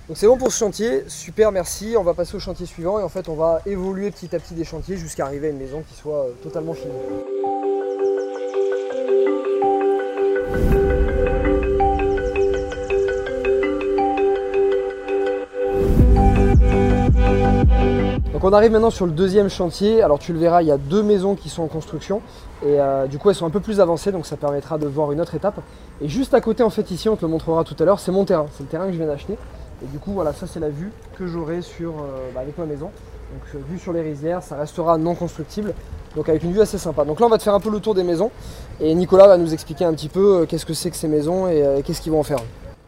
[0.08, 3.04] Donc c'est bon pour ce chantier, super merci, on va passer au chantier suivant et
[3.04, 5.84] en fait on va évoluer petit à petit des chantiers jusqu'à arriver à une maison
[5.88, 7.51] qui soit euh, totalement finie.
[18.42, 20.02] Donc on arrive maintenant sur le deuxième chantier.
[20.02, 22.20] Alors tu le verras, il y a deux maisons qui sont en construction.
[22.64, 25.12] Et euh, du coup elles sont un peu plus avancées, donc ça permettra de voir
[25.12, 25.60] une autre étape.
[26.00, 28.10] Et juste à côté en fait ici, on te le montrera tout à l'heure, c'est
[28.10, 28.46] mon terrain.
[28.56, 29.34] C'est le terrain que je viens d'acheter.
[29.34, 32.64] Et du coup voilà, ça c'est la vue que j'aurai sur euh, bah, avec ma
[32.64, 32.86] maison.
[32.86, 35.72] Donc euh, vue sur les rizières, ça restera non constructible.
[36.16, 37.04] Donc avec une vue assez sympa.
[37.04, 38.32] Donc là on va te faire un peu le tour des maisons.
[38.80, 41.80] Et Nicolas va nous expliquer un petit peu qu'est-ce que c'est que ces maisons et
[41.84, 42.40] qu'est-ce qu'ils vont en faire.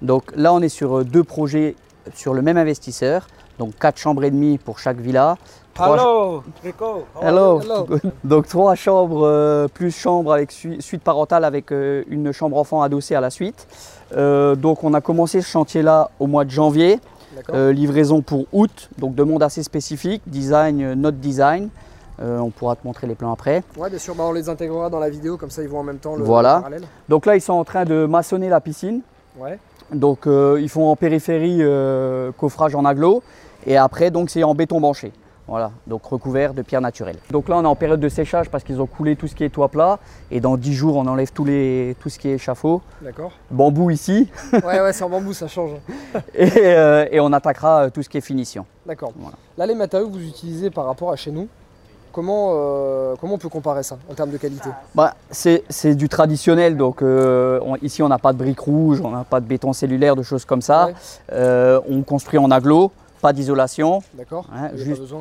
[0.03, 1.77] Donc là, on est sur deux projets
[2.13, 3.29] sur le même investisseur.
[3.59, 5.37] Donc quatre chambres et demie pour chaque villa.
[5.79, 7.05] Hello, Rico.
[7.21, 7.61] Hello.
[7.61, 7.87] Hello.
[8.23, 12.83] Donc trois chambres euh, plus chambre avec sui- suite parentale avec euh, une chambre enfant
[12.83, 13.67] adossée à la suite.
[14.17, 17.01] Euh, donc on a commencé ce chantier-là au mois de janvier.
[17.53, 21.69] Livraison pour août, donc demande assez spécifique, design, notre design.
[22.23, 23.65] On pourra te montrer les plans après.
[23.77, 25.85] Ouais bien sûr, bah, on les intégrera dans la vidéo, comme ça ils voient en
[25.85, 26.55] même temps le, Voilà.
[26.55, 26.83] le parallèle.
[27.09, 29.01] Donc là, ils sont en train de maçonner la piscine.
[29.37, 29.59] Ouais.
[29.93, 33.23] Donc euh, ils font en périphérie euh, coffrage en aglo
[33.67, 35.13] et après donc c'est en béton banché.
[35.47, 37.19] Voilà, donc recouvert de pierres naturelles.
[37.31, 39.45] Donc là on est en période de séchage parce qu'ils ont coulé tout ce qui
[39.45, 39.99] est toit plat
[40.31, 42.81] et dans 10 jours on enlève tous les, tout ce qui est échafaud.
[43.03, 43.33] D'accord.
[43.51, 45.73] Bambou ici Ouais ouais, c'est en bambou, ça change.
[46.35, 48.65] et, euh, et on attaquera tout ce qui est finition.
[48.87, 49.13] D'accord.
[49.17, 49.37] Voilà.
[49.59, 51.47] Là, les matériaux que vous utilisez par rapport à chez nous,
[52.15, 54.69] comment, euh, comment on peut comparer ça en termes de qualité?
[54.95, 59.11] Bah, c'est du traditionnel, donc euh, on- ici on n'a pas de briques rouges, on
[59.11, 60.87] n'a pas de béton cellulaire, de choses comme ça.
[60.87, 60.95] Ouais.
[61.33, 64.03] Euh, on construit en aglo, pas d'isolation.
[64.15, 64.71] D'accord Hein,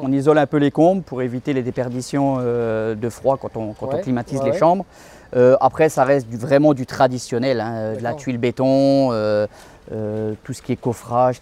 [0.04, 3.90] on isole un peu les combles pour éviter les déperditions de froid quand on, quand
[3.94, 4.86] on climatise ouais, les chambres.
[5.60, 9.48] Après, ça reste du- vraiment du traditionnel, hein, de la tuile béton, euh,
[10.44, 11.40] tout ce qui est coffrage.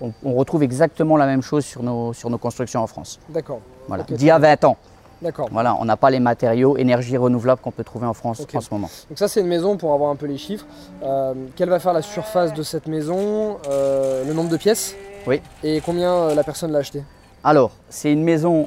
[0.00, 3.18] on, on retrouve exactement la même chose sur nos, sur nos constructions en France.
[3.28, 3.60] D'accord.
[3.86, 4.02] Voilà.
[4.04, 4.76] D'il y a 20 ans.
[5.20, 5.48] D'accord.
[5.50, 8.68] Voilà, on n'a pas les matériaux énergie renouvelable qu'on peut trouver en France en ce
[8.70, 8.88] moment.
[9.08, 10.66] Donc ça, c'est une maison pour avoir un peu les chiffres.
[11.02, 14.94] Euh, quelle va faire la surface de cette maison euh, Le nombre de pièces?
[15.26, 15.40] Oui.
[15.64, 17.02] Et combien euh, la personne l'a acheté?
[17.42, 18.66] Alors, c'est une maison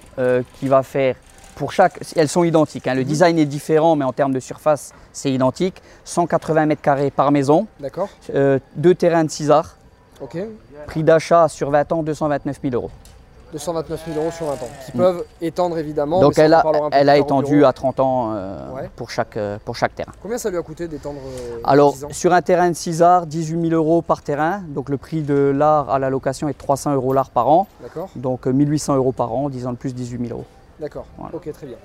[0.59, 1.15] qui va faire
[1.55, 1.99] pour chaque.
[2.15, 2.87] Elles sont identiques.
[2.87, 2.95] hein.
[2.95, 5.81] Le design est différent, mais en termes de surface, c'est identique.
[6.05, 8.07] 180 mètres carrés par maison, D'accord.
[8.75, 9.75] deux terrains de 6 arts.
[10.21, 10.37] Ok.
[10.87, 12.91] Prix d'achat sur 20 ans, 229 000 euros.
[13.51, 14.69] 229 000 euros sur 20 ans.
[14.85, 16.19] Qui peuvent étendre évidemment.
[16.19, 16.21] Mm.
[16.21, 18.89] Donc elle a, elle a étendu à 30 ans euh, Ouais.
[18.95, 20.11] pour, chaque, euh, pour chaque terrain.
[20.21, 23.01] Combien ça lui a coûté d'étendre euh, Alors, 10 ans sur un terrain de 6
[23.01, 24.61] arts, 18 000 euros par terrain.
[24.67, 27.67] Donc le prix de l'art à la location est de 300 euros l'art par an.
[27.81, 28.09] D'accord.
[28.15, 30.45] Donc euh, 1800 euros par an, 10 ans de plus, 18 000 euros.
[30.79, 31.05] D'accord.
[31.17, 31.35] Voilà.
[31.35, 31.77] Ok, très bien.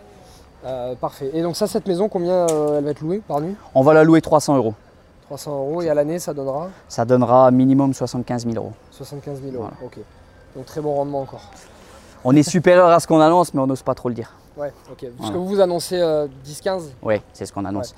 [0.65, 1.31] Euh, parfait.
[1.35, 3.55] Et donc ça, cette maison, combien elle va être louée par nuit?
[3.75, 4.75] On va la louer 300 euros.
[5.27, 6.69] 300 euros et à l'année, ça donnera?
[6.89, 8.73] Ça donnera minimum 75 000 euros.
[8.93, 9.71] 75 000 euros.
[9.85, 9.99] Ok.
[10.57, 11.43] Donc très bon rendement encore.
[12.25, 14.33] On est supérieur à ce qu'on annonce, mais on n'ose pas trop le dire.
[14.57, 14.99] Ouais, ok.
[15.01, 15.33] Parce Voilà.
[15.35, 17.95] que vous vous annoncez euh, 10-15 Oui, c'est ce qu'on annonce.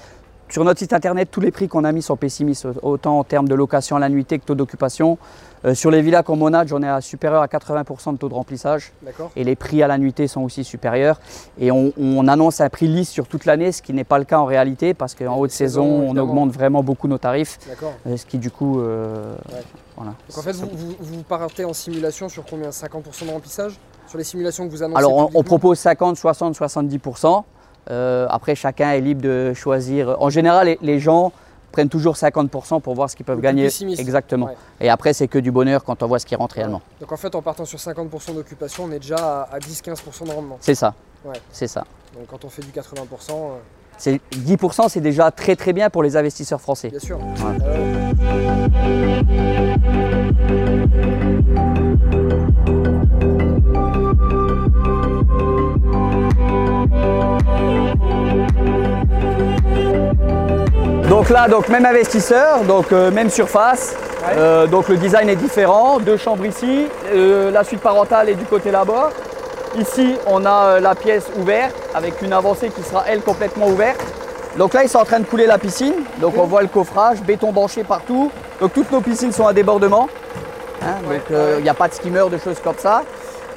[0.50, 3.48] Sur notre site internet, tous les prix qu'on a mis sont pessimistes, autant en termes
[3.48, 5.18] de location à la nuitée que taux d'occupation.
[5.66, 8.34] Euh, sur les villas comme Monade, j'en ai à supérieur à 80% de taux de
[8.34, 8.92] remplissage.
[9.36, 11.20] Et les prix à la nuitée sont aussi supérieurs.
[11.58, 14.24] Et on, on annonce un prix lisse sur toute l'année, ce qui n'est pas le
[14.24, 16.22] cas en réalité, parce qu'en haute Saison, on évidemment.
[16.30, 17.58] augmente vraiment beaucoup nos tarifs,
[18.06, 18.80] euh, ce qui du coup...
[18.80, 19.62] euh, Ouais.
[19.96, 20.12] voilà.
[20.30, 22.70] Donc en fait, vous, vous, vous partez en simulation sur combien?
[22.70, 23.72] 50% de remplissage?
[24.06, 27.44] Sur les simulations que vous annoncez Alors on, propose 50, 60, 70%.
[27.90, 30.16] Euh, après, chacun est libre de choisir.
[30.20, 31.32] En général, les, les gens
[31.72, 33.68] prennent toujours 50% pour voir ce qu'ils peuvent Le gagner.
[33.98, 34.46] Exactement.
[34.46, 34.56] Ouais.
[34.80, 36.80] Et après, c'est que du bonheur quand on voit ce qui rentre réellement.
[37.00, 40.32] Donc en fait, en partant sur 50% d'occupation, on est déjà à, à 10-15% de
[40.32, 40.56] rendement.
[40.60, 40.94] C'est ça.
[41.24, 41.36] Ouais.
[41.50, 41.84] C'est ça.
[42.14, 43.58] Donc quand on fait du 80%, euh,
[43.98, 46.88] C'est 10%, c'est déjà très très bien pour les investisseurs français.
[46.88, 47.18] bien sûr.
[47.18, 47.58] Ouais.
[47.62, 48.12] Euh,
[61.18, 63.96] Donc là, donc même investisseur, donc euh, même surface.
[64.20, 64.34] Ouais.
[64.36, 65.98] Euh, donc le design est différent.
[65.98, 69.10] Deux chambres ici, euh, la suite parentale est du côté là-bas.
[69.76, 74.00] Ici, on a la pièce ouverte avec une avancée qui sera elle complètement ouverte.
[74.58, 76.04] Donc là, ils sont en train de couler la piscine.
[76.20, 78.30] Donc on voit le coffrage, béton banché partout.
[78.60, 80.08] Donc toutes nos piscines sont à débordement.
[80.82, 81.62] Hein, Ouais, donc il ouais.
[81.62, 83.02] n'y a pas de skimmer, de choses comme ça.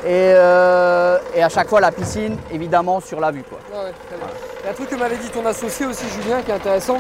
[0.04, 3.44] Et, euh, et à chaque fois, la piscine, évidemment, sur la vue.
[3.48, 3.60] Quoi.
[3.72, 4.26] ouais, ouais, très bien.
[4.62, 6.98] Il y a un truc que m'avait dit ton associé aussi, Julien, qui est intéressant.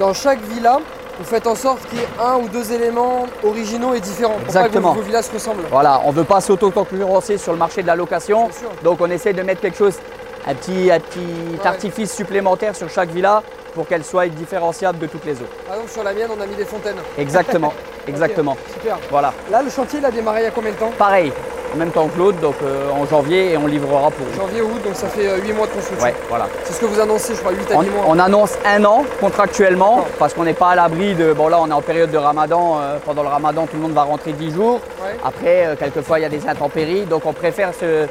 [0.00, 0.78] Dans chaque villa,
[1.18, 4.36] vous faites en sorte qu'il y ait un ou deux éléments originaux et différents.
[4.36, 4.88] Pour Exactement.
[4.88, 5.64] pas que vos, vos villas se ressemblent.
[5.70, 8.48] Voilà, on ne veut pas s'auto-concurrencer sur le marché de la location.
[8.82, 9.98] Donc on essaie de mettre quelque chose,
[10.46, 11.18] un petit, un petit
[11.60, 11.66] Ouais.
[11.66, 13.42] artifice supplémentaire sur chaque villa
[13.74, 15.52] pour qu'elle soit différenciable de toutes les autres.
[15.66, 16.96] Par exemple, sur la mienne, on a mis des fontaines.
[17.18, 17.74] Exactement,
[18.08, 18.56] exactement.
[18.72, 18.98] Super.
[19.10, 19.34] Voilà.
[19.50, 20.92] Là, le chantier, il a démarré il y a combien de temps?
[20.96, 21.30] Pareil,
[21.78, 24.94] même temps que l'autre, donc euh, en janvier, et on livrera pour Janvier, août, donc
[24.94, 26.04] ça fait 8 mois de construction.
[26.04, 26.46] Ouais, voilà.
[26.64, 28.04] C'est ce que vous annoncez, je crois, 8 à On, 10 mois.
[28.08, 31.32] on annonce un an contractuellement parce qu'on n'est pas à l'abri de.
[31.32, 32.78] Bon, là, on est en période de ramadan.
[32.80, 34.80] euh, pendant le ramadan, tout le monde va rentrer 10 jours.
[35.02, 35.16] Ouais.
[35.24, 37.04] Après, euh, quelquefois, il y a des intempéries.
[37.06, 38.06] Donc, on préfère se, euh,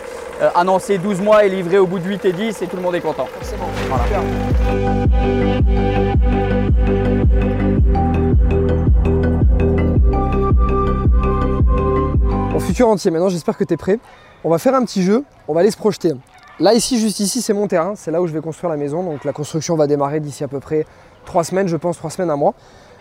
[0.56, 2.95] annoncer 12 mois et livrer au bout de 8 et 10 et tout le monde
[2.95, 3.28] est content.
[3.39, 3.69] Forcément.
[3.89, 4.04] Voilà.
[4.06, 5.30] Super.
[12.60, 14.00] Futur entier, maintenant j'espère que tu es prêt.
[14.43, 16.13] On va faire un petit jeu, on va aller se projeter.
[16.60, 19.02] Là, ici, juste ici, c'est mon terrain, c'est là où je vais construire la maison.
[19.02, 20.86] Donc la construction va démarrer d'ici à peu près
[21.26, 22.54] 3 semaines, je pense, 3 semaines, un mois.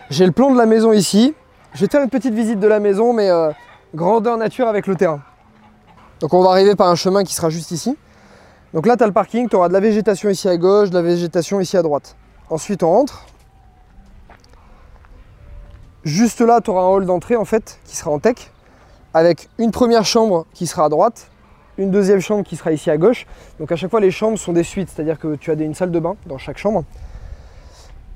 [0.09, 1.35] J'ai le plan de la maison ici.
[1.73, 3.51] Je vais te faire une petite visite de la maison, mais euh,
[3.93, 5.21] grandeur nature avec le terrain.
[6.21, 7.97] Donc on va arriver par un chemin qui sera juste ici.
[8.73, 10.95] Donc là, tu as le parking, tu auras de la végétation ici à gauche, de
[10.95, 12.15] la végétation ici à droite.
[12.49, 13.25] Ensuite, on rentre.
[16.05, 18.51] Juste là, tu auras un hall d'entrée en fait qui sera en tech
[19.13, 21.29] avec une première chambre qui sera à droite,
[21.77, 23.25] une deuxième chambre qui sera ici à gauche.
[23.59, 25.91] Donc à chaque fois, les chambres sont des suites, c'est-à-dire que tu as une salle
[25.91, 26.83] de bain dans chaque chambre.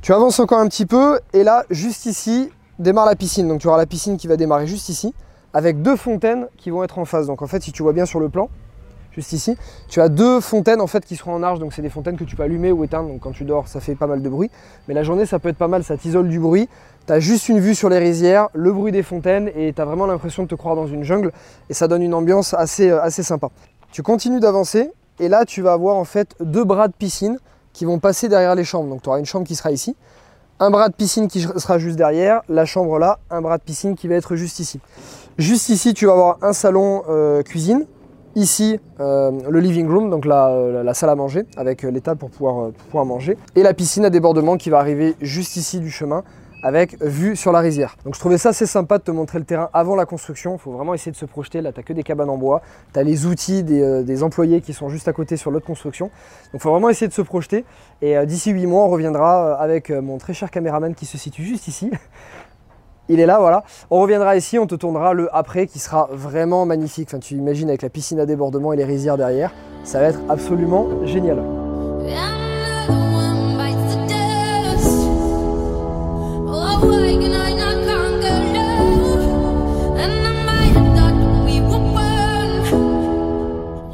[0.02, 3.48] Tu avances encore un petit peu et là, juste ici, démarre la piscine.
[3.48, 5.14] Donc tu auras la piscine qui va démarrer juste ici
[5.54, 7.28] avec deux fontaines qui vont être en face.
[7.28, 8.50] Donc en fait, si tu vois bien sur le plan,
[9.16, 11.60] juste ici, tu as deux fontaines en fait qui seront en arche.
[11.60, 13.10] Donc c'est des fontaines que tu peux allumer ou éteindre.
[13.10, 14.50] Donc quand tu dors, ça fait pas mal de bruit.
[14.88, 16.68] Mais la journée, ça peut être pas mal, ça t'isole du bruit.
[17.06, 19.86] Tu as juste une vue sur les rizières, le bruit des fontaines et tu as
[19.86, 21.32] vraiment l'impression de te croire dans une jungle
[21.70, 23.50] et ça donne une ambiance assez, euh, assez sympa.
[23.92, 27.38] Tu continues d'avancer et là tu vas avoir en fait deux bras de piscine
[27.74, 28.90] qui vont passer derrière les chambres.
[28.90, 29.98] Donc tu auras une chambre qui sera ici,
[30.60, 33.96] un bras de piscine qui sera juste derrière, la chambre là, un bras de piscine
[33.96, 34.80] qui va être juste ici.
[35.38, 37.86] Juste ici tu vas avoir un salon euh, cuisine,
[38.36, 42.20] ici euh, le living room, donc la, la salle à manger avec euh, les tables
[42.20, 45.92] pour pouvoir, euh, manger, et la piscine à débordement qui va arriver juste ici du
[45.92, 46.24] chemin
[46.64, 47.98] avec vue sur la rizière.
[48.06, 50.56] Donc je trouvais ça assez sympa de te montrer le terrain avant la construction.
[50.56, 51.62] Il faut vraiment essayer de se projeter.
[51.62, 52.62] Là, tu n'as que des cabanes en bois.
[52.94, 56.06] Tu as les outils des, euh, employés qui sont juste à côté sur l'autre construction.
[56.06, 56.14] Donc
[56.56, 57.66] il faut vraiment essayer de se projeter.
[58.02, 61.06] Et euh, d'ici 8 mois, on reviendra euh, avec euh, mon très cher caméraman qui
[61.06, 61.92] se situe juste ici.
[63.10, 63.64] Il est là, voilà.
[63.92, 67.10] On reviendra ici, on te tournera le après qui sera vraiment magnifique.
[67.10, 69.52] Enfin, tu imagines avec la piscine à débordement et les rizières derrière.
[69.84, 71.44] Ça va être absolument génial.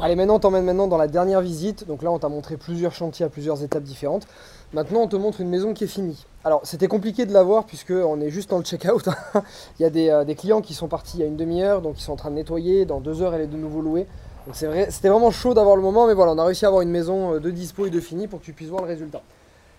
[0.02, 1.86] Allez, maintenant, on t'emmène maintenant dans la dernière visite.
[1.86, 4.26] Donc là, on t'a montré plusieurs chantiers à plusieurs étapes différentes.
[4.72, 6.24] Maintenant, on te montre une maison qui est finie.
[6.44, 9.08] Alors, c'était compliqué de la voir puisque on est juste dans le check-out.
[9.78, 11.82] il y a des, euh, des clients qui sont partis il y a une demi-heure,
[11.82, 12.84] donc ils sont en train de nettoyer.
[12.84, 14.06] Dans deux heures, elle est de nouveau louée.
[14.46, 16.90] Donc c'était vraiment chaud d'avoir le moment, mais voilà, on a réussi à avoir une
[16.90, 19.22] maison euh, de dispo et de finie pour que tu puisses voir le résultat.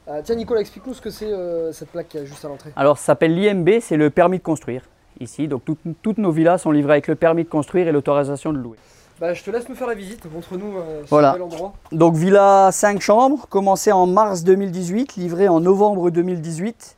[0.09, 1.31] Euh, tiens, Nicolas, explique-nous ce que c'est
[1.71, 2.71] cette plaque qui est juste à l'entrée.
[2.75, 4.83] Alors, ça s'appelle l'IMB, c'est le permis de construire.
[5.21, 5.61] Ici, donc
[6.01, 8.77] toutes nos villas sont livrées avec le permis de construire et l'autorisation de louer.
[9.21, 10.25] Bah, je te laisse me faire la visite.
[10.33, 11.33] Montre-nous euh, ce Voilà.
[11.33, 11.73] bel endroit.
[11.91, 16.97] Donc villa 5 chambres, commencée en mars 2018, livrée en novembre 2018.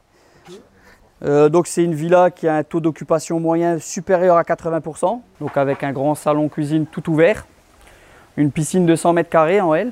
[1.25, 5.57] Euh, donc c'est une villa qui a un taux d'occupation moyen supérieur à 80%, donc
[5.57, 7.45] avec un grand salon cuisine tout ouvert,
[8.37, 9.91] une piscine de 100 mètres carrés en L.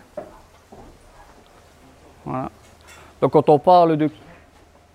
[2.26, 2.50] Voilà.
[3.20, 4.10] Donc quand on parle de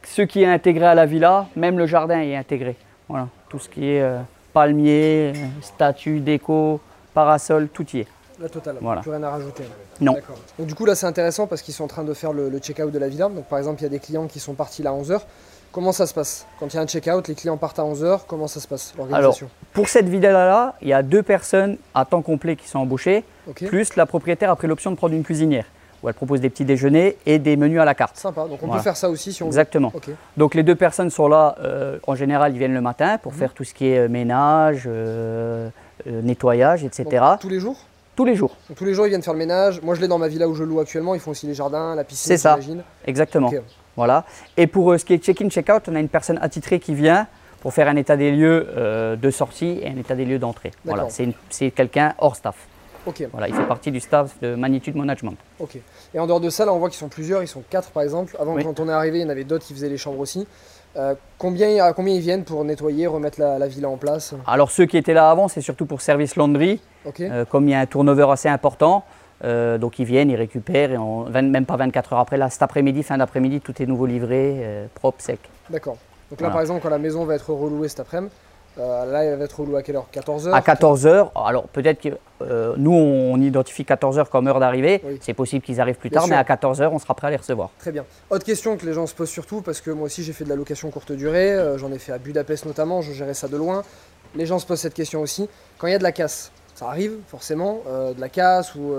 [0.04, 2.76] ce qui est intégré à la villa, même le jardin est intégré.
[3.10, 3.28] Voilà.
[3.50, 4.20] Tout ce qui est euh,
[4.54, 6.80] palmier, euh, statues, déco,
[7.20, 8.06] parasol, tout y est.
[8.38, 8.76] La totale.
[8.82, 9.00] Voilà.
[9.00, 9.64] Plus rien à rajouter.
[10.02, 10.14] Non.
[10.58, 12.58] Donc du coup là c'est intéressant parce qu'ils sont en train de faire le, le
[12.58, 13.28] check-out de la villa.
[13.30, 15.20] Donc par exemple il y a des clients qui sont partis là à 11h.
[15.72, 18.20] Comment ça se passe Quand il y a un check-out, les clients partent à 11h,
[18.26, 22.22] comment ça se passe l'organisation Pour cette villa-là, il y a deux personnes à temps
[22.22, 23.24] complet qui sont embauchées,
[23.54, 25.66] plus la propriétaire a pris l'option de prendre une cuisinière,
[26.02, 28.16] où elle propose des petits déjeuners et des menus à la carte.
[28.16, 28.42] Sympa.
[28.48, 28.80] Donc on Voilà.
[28.80, 29.50] peut faire ça aussi si on veut.
[29.50, 29.92] Exactement.
[30.38, 33.18] Donc les deux personnes sont là, euh, en général, ils viennent le matin Mhm.
[33.18, 35.68] pour faire tout ce qui est euh, ménage, euh,
[36.06, 37.04] nettoyage, etc.
[37.10, 37.76] Donc, tous les jours?
[38.14, 39.82] Tous les jours, Donc, tous les jours ils viennent faire le ménage.
[39.82, 41.14] Moi je l'ai dans ma villa où je loue actuellement.
[41.14, 42.28] Ils font aussi les jardins, la piscine.
[42.28, 42.58] C'est ça.
[43.06, 43.50] exactement.
[43.94, 44.24] Voilà.
[44.56, 47.26] Et pour euh, ce qui est check-in, check-out, on a une personne attitrée qui vient
[47.60, 50.70] pour faire un état des lieux euh, de sortie et un état des lieux d'entrée.
[50.84, 51.08] Voilà.
[51.50, 52.56] C'est quelqu'un hors staff.
[53.06, 53.26] Ok.
[53.32, 53.48] Voilà.
[53.48, 55.36] Il fait partie du staff de Magnitude Management.
[55.60, 55.78] Ok.
[56.14, 57.42] Et en dehors de ça, là, on voit qu'ils sont plusieurs.
[57.42, 58.36] Ils sont quatre, par exemple.
[58.40, 58.64] Avant, Oui.
[58.64, 60.46] quand on est arrivé, il y en avait d'autres qui faisaient les chambres aussi.
[60.96, 64.34] Euh, combien, combien ils viennent pour nettoyer, remettre la, la villa en place?
[64.46, 66.80] Alors ceux qui étaient là avant, c'est surtout pour service laundry.
[67.20, 69.04] Euh, comme il y a un turnover assez important,
[69.44, 72.50] euh, donc ils viennent, ils récupèrent, et en 20 même pas 24 heures après, là,
[72.50, 75.38] cet après-midi, fin d'après-midi, tout est nouveau livré, propre, sec.
[75.70, 75.98] D'accord.
[76.30, 76.52] Donc là, Voilà.
[76.54, 78.32] par exemple, quand la maison va être relouée cet après-midi,
[78.78, 80.06] euh, là, elle va être relouée à quelle heure?
[80.12, 82.10] 14h À 14 heures, alors peut-être que
[82.42, 85.18] euh, nous, on identifie 14 heures comme heure d'arrivée, Oui.
[85.22, 86.34] c'est possible qu'ils arrivent plus Bien tard, sûr.
[86.34, 87.70] mais à 14 heures, on sera prêt à les recevoir.
[87.78, 88.04] Très bien.
[88.30, 90.48] Autre question que les gens se posent surtout, parce que moi aussi j'ai fait de
[90.50, 93.56] la location courte durée, euh, j'en ai fait à Budapest notamment, je gérais ça de
[93.56, 93.82] loin.
[94.34, 95.48] Les gens se posent cette question aussi.
[95.78, 97.80] Quand il y a de la casse, ça arrive forcément,
[98.14, 98.92] de la casse ou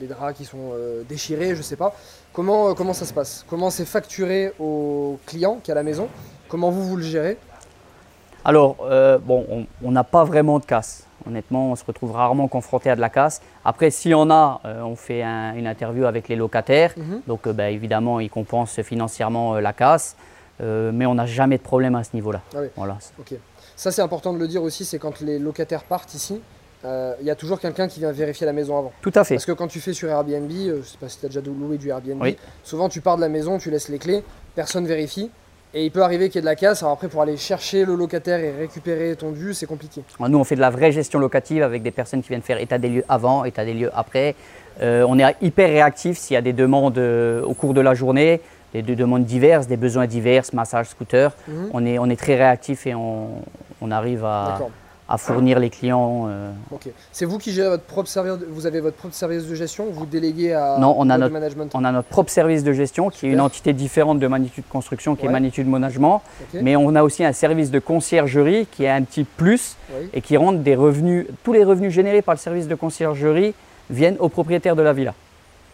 [0.00, 0.72] des draps qui sont
[1.08, 1.94] déchirés, je sais pas.
[2.32, 3.44] Comment, comment ça se passe?
[3.48, 6.08] Comment c'est facturé au client qui est à la maison?
[6.48, 7.36] Comment vous, vous le gérez?
[8.44, 11.06] Alors, euh, bon, on- n'a pas vraiment de casse.
[11.26, 13.40] Honnêtement, on se retrouve rarement confronté à de la casse.
[13.64, 16.92] Après, si on a, euh, on fait un- une interview avec les locataires.
[16.96, 17.20] Mhm.
[17.28, 20.16] Donc, euh, bah, évidemment, ils compensent financièrement la casse.
[20.60, 22.40] Mais on n'a jamais de problème à ce niveau-là.
[22.54, 22.68] Ah oui.
[22.76, 22.96] Voilà.
[23.74, 26.40] Ça, c'est important de le dire aussi, c'est quand les locataires partent ici,
[26.84, 28.92] euh, il y a toujours quelqu'un qui vient vérifier la maison avant.
[29.00, 29.34] Tout à fait.
[29.34, 31.40] Parce que quand tu fais sur Airbnb, euh, je sais pas si tu as déjà
[31.40, 32.36] loué du Airbnb, Oui.
[32.62, 34.22] souvent tu pars de la maison, tu laisses les clés,
[34.54, 35.30] personne vérifie.
[35.74, 36.82] Et il peut arriver qu'il y ait de la casse.
[36.82, 40.02] Alors après, pour aller chercher le locataire et récupérer ton dû, c'est compliqué.
[40.20, 42.78] Nous, on fait de la vraie gestion locative avec des personnes qui viennent faire état
[42.78, 44.34] des lieux avant, état des lieux après.
[44.82, 47.94] Euh, on est hyper réactif s'il y a des demandes euh, au cours de la
[47.94, 48.40] journée,
[48.74, 51.32] des, des demandes diverses, des besoins divers, massage, scooter.
[51.48, 51.70] Mhm.
[51.72, 53.28] On, est, on est très réactif et on,
[53.80, 54.70] on arrive à, D'accord.
[55.12, 56.24] À fournir les clients.
[56.28, 56.50] euh.
[56.70, 56.88] Ok.
[57.12, 58.38] C'est vous qui gérez votre propre service.
[58.38, 59.84] de- Vous avez votre propre service de gestion.
[59.92, 61.70] Vous déléguez à Non, on a notre- management.
[61.74, 65.14] On a notre propre service de gestion qui est une entité différente de Magnitude Construction,
[65.14, 65.28] qui Ouais.
[65.28, 66.22] est Magnitude Management.
[66.54, 66.60] Ok.
[66.62, 70.08] Mais on a aussi un service de conciergerie qui est un petit plus Oui.
[70.14, 71.26] et qui rentre des revenus.
[71.44, 73.52] Tous les revenus générés par le service de conciergerie
[73.90, 75.12] viennent au propriétaire de la villa.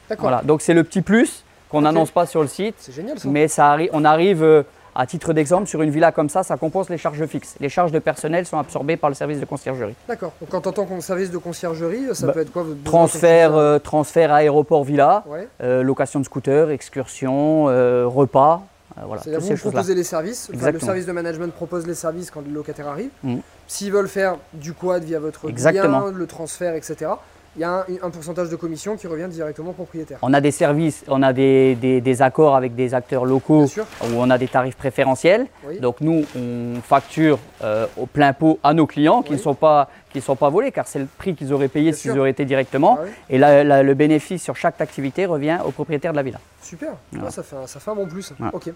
[0.08, 0.22] D'accord.
[0.30, 3.28] Voilà, donc c'est le petit plus qu'on n'annonce pas sur le site, C'est génial ça.
[3.28, 4.62] mais ça arri- on arrive, euh,
[4.98, 7.54] à titre d'exemple, sur une villa comme ça, ça compense les charges fixes.
[7.60, 9.94] Les charges de personnel sont absorbées par le service de conciergerie.
[10.08, 10.32] D'accord.
[10.40, 13.78] Donc quand t'entends qu'on service de conciergerie, ça Bah, peut être quoi votre Transfert, euh,
[13.78, 15.46] transfert aéroport-villa, Ouais.
[15.62, 18.62] euh, location de scooter, excursion, euh, repas,
[19.06, 19.70] voilà, C'est-à-dire vous ces choses-là.
[19.70, 23.10] proposez les services, enfin, le service de management propose les services quand le locataire arrive.
[23.22, 23.40] Mhm.
[23.68, 26.06] S'ils veulent faire du quad via votre Exactement.
[26.06, 27.12] le transfert, etc.,
[27.58, 30.18] il y a un, un pourcentage de commission qui revient directement au propriétaire.
[30.22, 34.06] On a des services, on a des, des- des accords avec des acteurs locaux où
[34.16, 35.46] on a des tarifs préférentiels.
[35.66, 35.80] Oui.
[35.80, 39.90] Donc nous, on facture euh, au plein pot à nos clients qui ne sont pas
[40.12, 42.98] qui sont pas volés car c'est le prix qu'ils auraient payé s'ils auraient été directement.
[43.00, 43.10] Ah oui.
[43.28, 46.38] Et là, là, le bénéfice sur chaque activité revient au propriétaire de la villa.
[46.62, 46.92] Super.
[47.12, 47.26] Voilà.
[47.28, 48.32] Ah, ça, fait un, ça fait un bon plus.
[48.52, 48.70] Ok.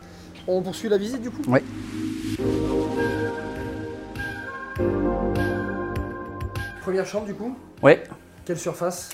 [0.49, 1.40] On poursuit la visite du coup?
[1.47, 1.61] Oui.
[6.83, 7.57] Première chambre du coup?
[7.83, 7.92] Oui.
[8.44, 9.11] Quelle surface?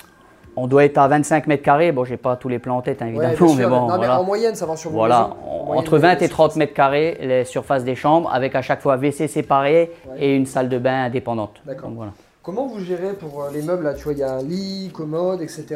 [0.57, 1.93] On doit être à 25 mètres carrés.
[1.93, 3.69] Bon, j'ai pas tous les plans en tête hein, évidemment, bien mais sûr.
[3.71, 4.21] bon, Non, mais voilà.
[4.21, 5.31] en moyenne, ça va sur vos Voilà,
[5.65, 6.57] moyenne, entre 20 et les 30 surfaces.
[6.57, 10.17] mètres carrés, les surfaces des chambres, avec à chaque fois WC séparé Ouais.
[10.25, 11.61] et une salle de bain indépendante.
[11.67, 11.91] D'accord.
[11.95, 12.13] Voilà.
[12.43, 13.95] Comment vous gérez pour euh, les meubles là?
[13.95, 15.67] Tu vois, il y a un lit, commode, etc.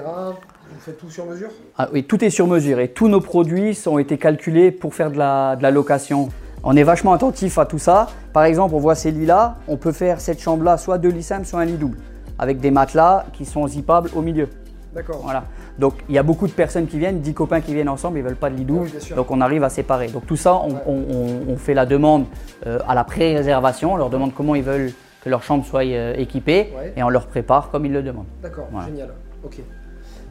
[0.72, 1.50] Vous faites tout sur mesure?
[1.76, 5.10] Ah oui, tout est sur mesure et tous nos produits ont été calculés pour faire
[5.10, 6.30] de la, de la location.
[6.64, 8.06] On est vachement attentif à tout ça.
[8.32, 11.44] Par exemple, on voit ces lits-là, on peut faire cette chambre-là soit deux lits simples,
[11.44, 11.98] soit un lit double,
[12.42, 14.48] avec des matelas qui sont zippables au milieu.
[14.92, 15.20] D'accord.
[15.22, 15.44] Voilà.
[15.78, 18.24] Donc il y a beaucoup de personnes qui viennent, 10 copains qui viennent ensemble, ils
[18.24, 18.88] veulent pas de lit double.
[18.92, 20.08] Oui, donc on arrive à séparer.
[20.08, 20.80] Donc tout ça, on, Ouais.
[20.86, 21.04] on-
[21.48, 22.24] on- on fait la demande
[22.66, 26.14] euh, à la pré-réservation, on leur demande comment ils veulent que leur chambre soit euh,
[26.18, 26.92] équipée Ouais.
[26.96, 28.26] et on leur prépare comme ils le demandent.
[28.42, 28.88] D'accord, Voilà.
[28.88, 29.10] génial.
[29.44, 29.60] Ok.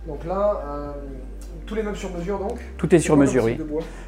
[0.05, 0.91] Donc là, euh,
[1.65, 2.59] tous les meubles sur mesure donc?
[2.77, 3.57] Tout est sur mesure, oui.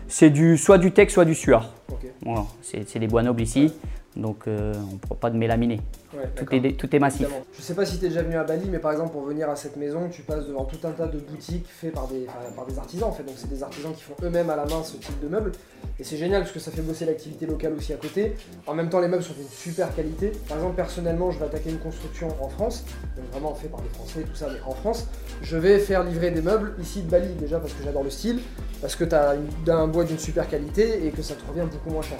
[0.07, 1.69] C'est du, soit du tex, soit du suard.
[1.91, 2.05] Ok.
[2.25, 3.73] Voilà, c'est des bois nobles ici,
[4.15, 5.79] donc euh, on ne prend pas de mélaminer.
[6.15, 7.21] Ouais, Tout est, tout est massif.
[7.21, 7.43] Évidemment.
[7.57, 9.49] Je sais pas si tu es déjà venu à Bali, mais par exemple, pour venir
[9.49, 12.53] à cette maison, tu passes devant tout un tas de boutiques faites par des, enfin,
[12.55, 13.23] par des artisans en fait.
[13.23, 15.51] Donc, c'est des artisans qui font eux-mêmes à la main ce type de meubles.
[15.99, 18.35] Et c'est génial parce que ça fait bosser l'activité locale aussi à côté.
[18.67, 20.31] En même temps, les meubles sont d'une super qualité.
[20.47, 22.85] Par exemple, personnellement, je vais attaquer une construction en France,
[23.17, 25.07] donc vraiment fait par des Français, tout ça, mais en France.
[25.41, 28.39] Je vais faire livrer des meubles ici de Bali déjà parce que j'adore le style,
[28.81, 31.89] parce que tu as un bois d'une super qualité et que ça te revient beaucoup
[31.89, 32.19] moins cher.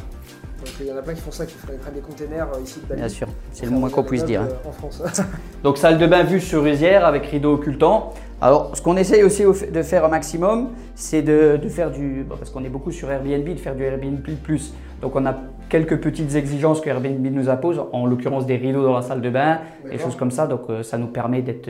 [0.64, 2.80] Donc, il y en a plein qui font ça, qui prennent des containers euh, ici
[2.80, 3.02] de Bali.
[3.02, 4.42] Bien sûr, c'est le moins qu'on puisse dire.
[4.44, 4.48] hein.
[4.50, 5.02] euh, En France.
[5.64, 8.14] Donc salle de bain vue sur rizière avec rideau occultant.
[8.42, 12.36] Alors ce qu'on essaye aussi de faire un maximum, c'est de, de faire du, bah,
[12.38, 14.74] parce qu'on est beaucoup sur Airbnb, de faire du Airbnb plus.
[15.02, 15.36] Donc on a
[15.70, 19.30] quelques petites exigences que Airbnb nous impose, en l'occurrence des rideaux dans la salle de
[19.30, 20.48] bain, des choses comme ça.
[20.48, 21.70] Donc euh, ça nous permet d'être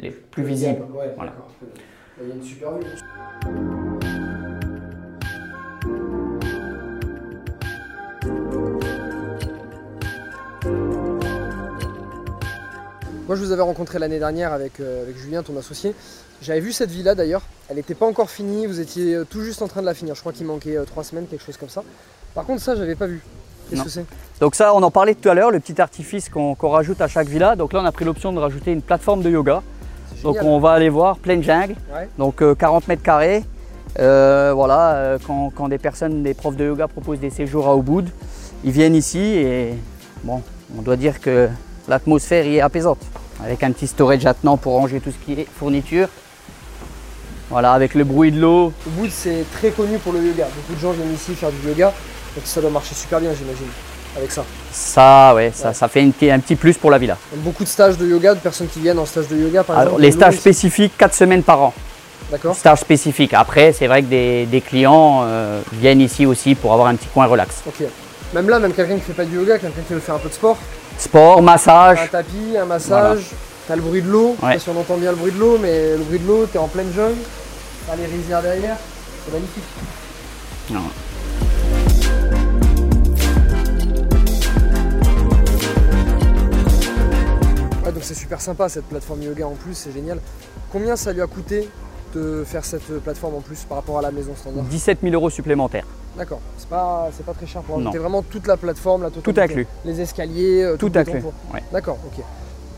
[0.00, 0.82] les plus visibles.
[0.94, 1.32] Ouais, Voilà.
[2.22, 4.35] Il y a une super vue.
[13.26, 15.94] Moi, je vous avais rencontré l'année dernière avec, euh, avec Julien, ton associé.
[16.42, 17.42] J'avais vu cette villa d'ailleurs.
[17.68, 18.66] Elle n'était pas encore finie.
[18.66, 20.14] Vous étiez euh, tout juste en train de la finir.
[20.14, 21.82] Je crois qu'il manquait euh, trois semaines, quelque chose comme ça.
[22.36, 23.20] Par contre, ça, j'avais pas vu.
[23.68, 24.04] Qu'est-ce que c'est?
[24.40, 27.26] Donc ça, on en parlait tout à l'heure, le petit artifice qu'on rajoute à chaque
[27.26, 27.56] villa.
[27.56, 29.62] Donc là, on a pris l'option de rajouter une plateforme de yoga.
[30.22, 31.74] Donc on va aller voir, pleine jungle.
[31.92, 32.08] Ouais.
[32.18, 33.44] Donc euh, 40 mètres carrés.
[33.98, 38.08] Euh, voilà, quand, quand des personnes, des profs de yoga proposent des séjours à Ubud,
[38.62, 39.74] ils viennent ici et
[40.22, 40.42] bon,
[40.78, 41.48] on doit dire que
[41.88, 42.98] l'atmosphère y est apaisante.
[43.44, 46.08] Avec un petit storage attenant pour ranger tout ce qui est fourniture.
[47.50, 48.72] Voilà, avec le bruit de l'eau.
[48.86, 50.46] Ubud, c'est très connu pour le yoga.
[50.56, 51.92] Beaucoup de gens viennent ici faire du yoga.
[52.34, 53.68] Donc ça doit marcher super bien, j'imagine.
[54.16, 54.44] avec ça.
[54.72, 55.74] Ça, ouais, ça, Ouais.
[55.74, 57.18] ça fait une un petit plus pour la villa.
[57.36, 59.92] Beaucoup de stages de yoga, de personnes qui viennent en stage de yoga par Alors,
[59.94, 60.02] exemple.
[60.02, 61.74] les stages spécifiques, 4 semaines par an.
[62.30, 62.56] D'accord.
[62.56, 63.34] Stages spécifiques.
[63.34, 67.08] Après, c'est vrai que des, des clients euh, viennent ici aussi pour avoir un petit
[67.08, 67.62] coin relax.
[67.66, 67.86] Ok.
[68.36, 70.28] Même là, même quelqu'un qui fait pas du yoga, quelqu'un qui veut faire un peu
[70.28, 70.58] de sport,
[70.98, 72.10] Sport, t'as un massage.
[72.10, 73.30] tapis, un massage,
[73.66, 74.52] t'as le bruit de l'eau, je sais Ouais.
[74.56, 76.58] pas si on entend bien le bruit de l'eau, mais le bruit de l'eau, t'es
[76.58, 77.16] en pleine jungle,
[77.86, 78.76] t'as les rizières derrière,
[79.24, 79.64] c'est magnifique.
[80.68, 80.80] Non.
[87.84, 90.18] Ouais, donc c'est super sympa cette plateforme yoga en plus, c'est génial.
[90.72, 91.68] Combien ça lui a coûté
[92.16, 95.30] de faire cette plateforme en plus par rapport à la maison standard 17 000 euros
[95.30, 95.86] supplémentaires.
[96.16, 99.42] D'accord, c'est pas, c'est pas très cher pour ajouter vraiment toute la plateforme, la totalité.
[99.42, 99.66] inclus.
[99.84, 101.20] Les escaliers, euh, Tout inclus.
[101.20, 101.62] pour- Ouais.
[101.72, 102.24] D'accord, ok.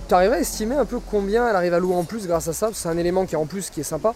[0.09, 2.53] Tu arrives à estimer un peu combien elle arrive à louer en plus grâce à
[2.53, 2.70] ça?
[2.72, 4.12] C'est un élément qui est en plus qui est sympa.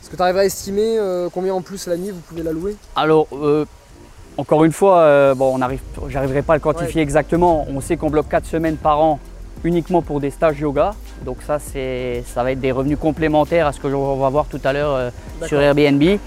[0.00, 2.52] Est-ce que tu arrives à estimer euh, combien en plus la nuit vous pouvez la
[2.52, 2.76] louer?
[2.94, 3.64] Alors, euh,
[4.36, 7.66] encore une fois, euh, bon, on arrive, j'arriverai pas à le quantifier exactement.
[7.68, 9.18] On sait qu'on bloque 4 semaines par an
[9.64, 10.94] uniquement pour des stages yoga.
[11.24, 14.46] Donc ça, c'est, ça va être des revenus complémentaires à ce que on va voir
[14.46, 15.10] tout à l'heure euh,
[15.46, 15.60] sur.
[15.60, 16.18] Airbnb.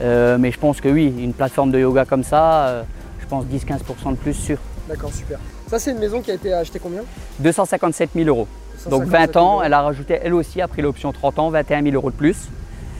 [0.00, 2.82] Euh, mais je pense que oui, une plateforme de yoga comme ça, euh,
[3.20, 4.58] je pense 10-15% de plus sûr.
[4.88, 5.38] D'accord, super.
[5.68, 7.02] Ça, c'est une maison qui a été achetée combien?
[7.38, 8.48] 257 000 euros.
[8.90, 9.62] Donc 157 20 ans, 000 euros.
[9.64, 12.48] elle a rajouté elle aussi, a pris l'option 30 ans, 21 000 euros de plus.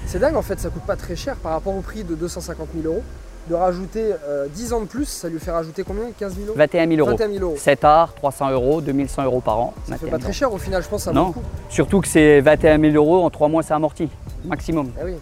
[0.06, 2.68] C'est dingue en fait, ça coûte pas très cher par rapport au prix de 250
[2.80, 3.02] 000 euros.
[3.48, 6.56] De rajouter euh, 10 ans de plus, ça lui fait rajouter combien 15 000 euros
[6.56, 7.10] 21 000 euros.
[7.10, 7.56] 21 000 euros.
[7.58, 9.74] 7 arts, 300 euros, 2100 euros par an.
[9.88, 11.30] Ça fait 21 pas 000 très cher au final, je pense ça Non.
[11.30, 11.42] vaut.
[11.68, 14.08] Surtout que c'est 21 000 euros, en 3 mois c'est amorti,
[14.44, 14.92] maximum.
[15.04, 15.14] Oui.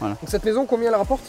[0.00, 0.14] Voilà.
[0.14, 1.22] Donc cette maison, combien elle rapporte?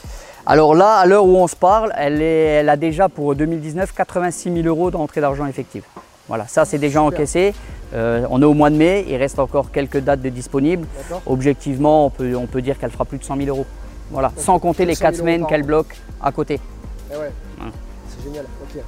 [0.46, 3.94] Alors là, à l'heure où on se parle, elle, est, elle a déjà pour 2019
[3.94, 5.84] 86 000 euros d'entrée d'argent effective.
[6.28, 7.14] Voilà, ça c'est déjà Super.
[7.20, 7.54] encaissé.
[7.94, 10.88] Euh, on est au mois de mai, il reste encore quelques dates de disponibles.
[10.98, 13.66] D'accord Objectivement, on peut, on peut dire qu'elle fera plus de 100 000 euros.
[14.12, 16.60] Voilà, sans compter les 100 000 4 semaines qu'elle bloque à côté.
[17.12, 17.32] Eh ouais.
[17.58, 17.72] Voilà.
[18.08, 18.82] C'est génial, ok.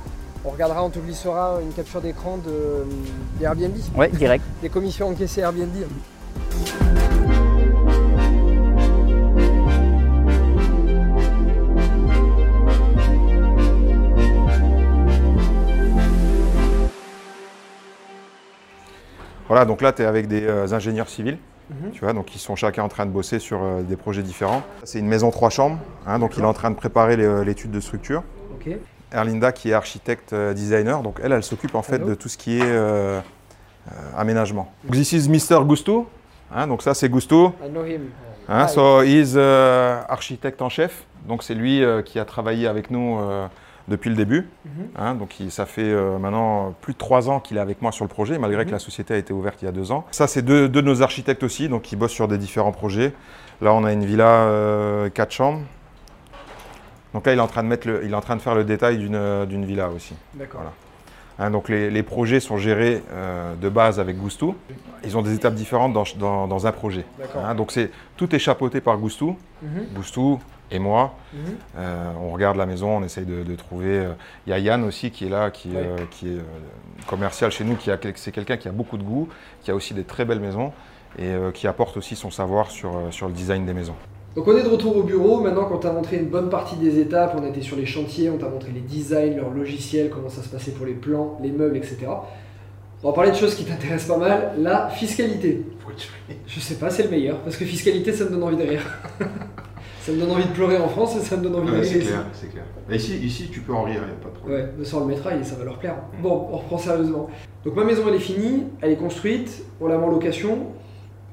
[0.43, 2.85] On regardera, on te glissera une capture d'écran de,
[3.37, 4.43] des Airbnb, Ouais, direct.
[4.61, 5.75] des commissions encaissées Airbnb.
[19.47, 21.37] Voilà, donc là, tu es avec des euh, ingénieurs civils.
[21.93, 24.61] Tu vois, donc ils sont chacun en train de bosser sur euh, des projets différents.
[24.83, 27.71] C'est une maison trois chambres, hein, donc il est en train de préparer euh, l'étude
[27.71, 28.23] de structure.
[28.55, 28.75] Ok.
[29.13, 32.07] Erlinda qui est architecte euh, designer, donc elle, elle s'occupe en fait Hello.
[32.09, 34.71] de tout ce qui est euh, euh, aménagement.
[34.91, 35.63] This is Mr.
[35.65, 36.07] Gusto,
[36.53, 38.01] hein, donc ça c'est Gusto, I know him.
[38.47, 42.89] hein, so he's euh, architecte en chef, donc c'est lui euh, qui a travaillé avec
[42.91, 43.47] nous euh,
[43.91, 44.47] depuis le début.
[44.65, 44.71] Mhm.
[44.97, 47.91] hein, donc il- ça fait euh, maintenant plus de trois ans qu'il est avec moi
[47.91, 48.67] sur le projet, malgré Mhm.
[48.67, 50.05] que la société a été ouverte il y a deux ans.
[50.11, 53.13] Ça c'est deux, deux de nos architectes aussi, donc qui bossent sur des différents projets.
[53.61, 55.61] Là on a une villa euh, quatre chambres.
[57.13, 58.55] Donc là il est en train de, mettre le- il est en train de faire
[58.55, 60.15] le détail d'une euh, villa aussi.
[60.33, 60.61] D'accord.
[60.61, 60.73] Voilà.
[61.39, 64.55] Hein, donc les, les projets sont gérés euh, de base avec Gusto.
[65.03, 67.03] Ils ont des étapes différentes dans, dans- dans un projet.
[67.35, 69.35] Hein, donc c'est tout est chapeauté par Gusto.
[69.63, 69.85] Mhm.
[69.95, 70.39] Gusto
[70.71, 71.13] et moi.
[71.33, 71.39] Mhm.
[71.77, 73.99] Euh, on regarde la maison, on essaye de, de trouver.
[73.99, 74.13] euh,
[74.47, 77.75] Il y a Yann aussi qui est là, qui, euh, qui est commercial chez nous,
[77.75, 79.27] qui c'est quelqu'un qui a beaucoup de goût,
[79.61, 80.71] qui a aussi des très belles maisons
[81.19, 83.95] et euh, qui apporte aussi son savoir sur, sur le design des maisons.
[84.35, 86.99] Donc on est de retour au bureau, maintenant qu'on t'a montré une bonne partie des
[86.99, 90.29] étapes, on a été sur les chantiers, on t'a montré les designs, leurs logiciels, comment
[90.29, 91.97] ça se passait pour les plans, les meubles, etc.
[93.03, 95.65] On va parler de choses qui t'intéressent pas mal, la fiscalité.
[96.47, 98.85] Je sais pas, c'est le meilleur, parce que fiscalité ça me donne envie de rire.
[100.01, 101.81] ça me donne envie de pleurer en France et ça me donne envie de Ouais,
[101.81, 102.63] rire c'est clair, c'est clair.
[102.89, 104.65] Mais ici, ici, tu peux en rire, il n'y a pas de problème.
[104.65, 105.95] Ouais, mais sans le métrail, ça va leur plaire.
[106.21, 107.29] Bon, on reprend sérieusement.
[107.63, 110.57] Donc ma maison elle est finie, elle est construite, on la met en location.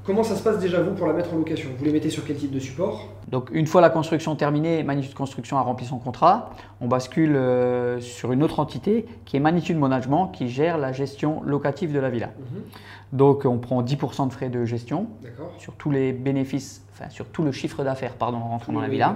[0.04, 1.68] Comment ça se passe déjà vous pour la mettre en location?
[1.78, 3.08] Vous les mettez sur quel type de support?
[3.28, 6.50] Donc une fois la construction terminée, Magnitude Construction a rempli son contrat,
[6.80, 11.42] on bascule euh, sur une autre entité qui est Magnitude Management qui gère la gestion
[11.44, 12.30] locative de la villa.
[13.12, 15.06] Donc on prend 10% de frais de gestion
[15.58, 19.14] sur tous les bénéfices, enfin sur tout le chiffre d'affaires pardon rentrant dans la villa.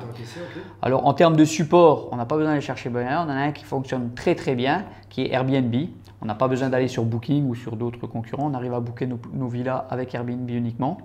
[0.81, 3.41] Alors en termes de support, on n'a pas besoin d'aller chercher bonheur, on en a
[3.41, 5.75] un qui fonctionne très très bien, qui est Airbnb.
[6.23, 9.07] On n'a pas besoin d'aller sur Booking ou sur d'autres concurrents, on arrive à booker
[9.07, 10.99] nos, nos villas avec Airbnb uniquement.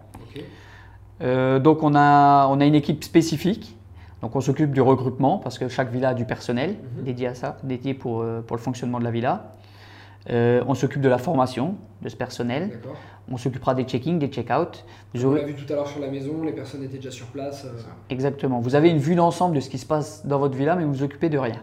[1.22, 3.76] Euh, donc on a, on a une équipe spécifique.
[4.22, 7.04] Donc on s'occupe du recrutement parce que chaque villa a du personnel Mhm.
[7.04, 9.52] dédié à ça, dédié pour, euh, pour le fonctionnement de la villa.
[10.30, 12.80] Euh, on s'occupe de la formation de ce personnel.
[13.30, 14.86] On s'occupera des check-in, des check-out.
[15.14, 17.28] Vous On l'a vu tout à l'heure sur la maison, les personnes étaient déjà sur
[17.28, 17.66] place.
[17.66, 17.70] euh,
[18.10, 18.60] Exactement.
[18.60, 20.94] Vous avez une vue d'ensemble de ce qui se passe dans votre villa, mais vous
[20.94, 21.62] vous occupez de rien.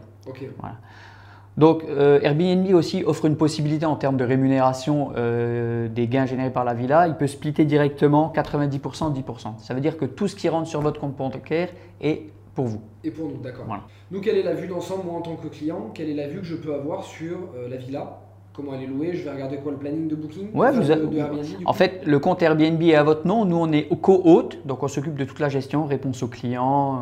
[1.57, 6.51] Donc euh, Airbnb aussi offre une possibilité en termes de rémunération euh, des gains générés
[6.51, 7.07] par la villa.
[7.07, 9.59] Il peut splitter directement 90% 10%.
[9.59, 11.69] Ça veut dire que tout ce qui rentre sur votre compte bancaire
[12.01, 12.23] est
[12.57, 12.81] pour vous.
[13.05, 13.65] Et pour nous, d'accord.
[13.67, 13.83] Voilà.
[14.11, 15.91] Nous, quelle est la vue d'ensemble, moi en tant que client?
[15.95, 18.21] Quelle est la vue que je peux avoir sur euh, la villa?
[18.55, 20.93] Comment elle est louée Je vais regarder quoi le planning de booking Ouais, vous de,
[20.93, 23.45] a- de Airbnb, En coup fait, le compte Airbnb est à votre nom.
[23.45, 26.99] Nous, on est co-hôte, donc on s'occupe de toute la gestion, réponse aux clients, euh,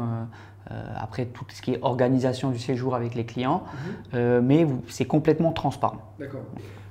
[0.75, 3.65] euh, après tout ce qui est organisation du séjour avec les clients.
[3.65, 3.93] Mhm.
[4.15, 5.99] Euh, mais c'est complètement transparent.
[6.19, 6.41] D'accord.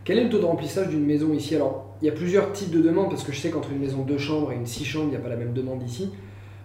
[0.03, 1.55] Quel est le taux de remplissage d'une maison ici?
[1.55, 4.03] Alors, il y a plusieurs types de demandes parce que je sais qu'entre une maison
[4.03, 6.11] deux chambres et une six chambres, il n'y a pas la même demande ici.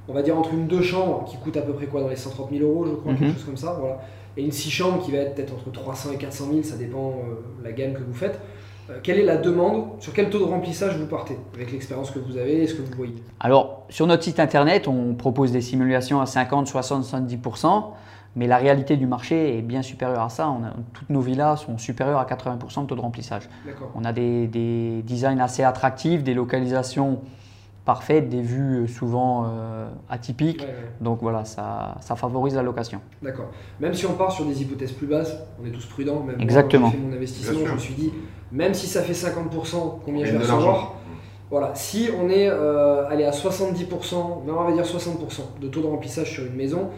[0.09, 2.03] On va dire entre une deux chambres qui coûte à peu près quoi?
[2.03, 3.18] Dans les 130 000 euros, je crois, Mhm.
[3.18, 4.01] quelque chose comme ça, voilà.
[4.37, 7.09] Et une six chambres qui va être peut-être entre 300 et 400 000, ça dépend
[7.11, 7.34] euh,
[7.64, 8.39] la gamme que vous faites.
[8.91, 9.87] Euh, quelle est la demande?
[9.99, 12.82] Sur quel taux de remplissage vous partez Avec l'expérience que vous avez et ce que
[12.82, 13.14] vous voyez?
[13.41, 17.84] Alors, sur notre site internet, on propose des simulations à 50, 60, 70%,
[18.37, 20.51] mais la réalité du marché est bien supérieure à ça.
[20.51, 23.49] On a- toutes nos villas sont supérieures à 80% de taux de remplissage.
[23.95, 27.20] On a des, des designs assez attractifs, des localisations
[27.87, 30.61] parfaites, des vues euh, souvent euh, atypiques.
[30.61, 30.91] Ouais, ouais.
[31.01, 33.01] Donc voilà, ça, ça favorise la location.
[33.22, 33.47] D'accord.
[33.80, 36.20] Même si on part sur des hypothèses plus basses, on est tous prudents.
[36.20, 36.89] Même moi, Exactement.
[36.89, 38.12] quand j'ai fait mon investissement, je me suis dit,
[38.53, 40.97] même si ça fait 50%, combien je vais recevoir.
[41.49, 45.80] Voilà, si on est euh, allé à 70%, mais on va dire 60% de taux
[45.80, 46.91] de remplissage sur une maison,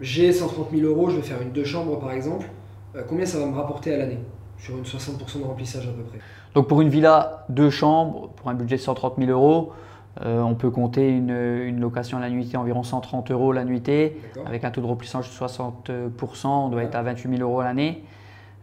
[0.00, 2.48] j'ai 130 000 euros, je vais faire une deux chambres par exemple,
[2.96, 4.18] euh, combien ça va me rapporter à l'année
[4.58, 6.18] Sur une 60% de remplissage à peu près?
[6.54, 9.72] Donc pour une villa deux chambres, pour un budget de 130 000 euros,
[10.24, 14.20] euh, on peut compter une, une location à la nuitée environ 130 euros la nuitée.
[14.44, 17.64] Avec un taux de remplissage de 60%, on doit être à 28 000 euros à
[17.64, 18.04] l'année.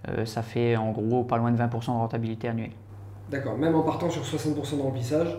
[0.07, 2.71] Euh, ça fait en gros pas loin de 20% de rentabilité annuelle.
[3.31, 5.37] D'accord, même en partant sur 60% de remplissage,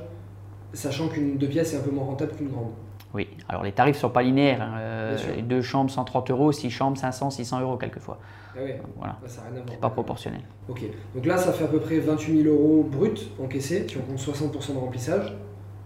[0.72, 2.70] sachant qu'une deux pièces est un peu moins rentable qu'une grande.
[3.12, 4.62] Oui, alors les tarifs ne sont pas linéaires.
[4.62, 4.78] hein.
[4.78, 8.18] Euh, deux chambres 130 euros, six chambres 500, 600 euros quelquefois.
[8.56, 9.66] Ah ouais, Voilà, là, ça n'a rien à voir.
[9.70, 10.42] c'est pas proportionnel.
[10.68, 10.82] Ok,
[11.14, 14.18] donc là ça fait à peu près 28 000 euros brut encaissés, si on compte
[14.18, 15.36] 60% de remplissage.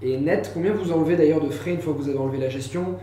[0.06, 2.50] Et net, combien vous enlevez d'ailleurs de frais une fois que vous avez enlevé la
[2.50, 2.96] gestion?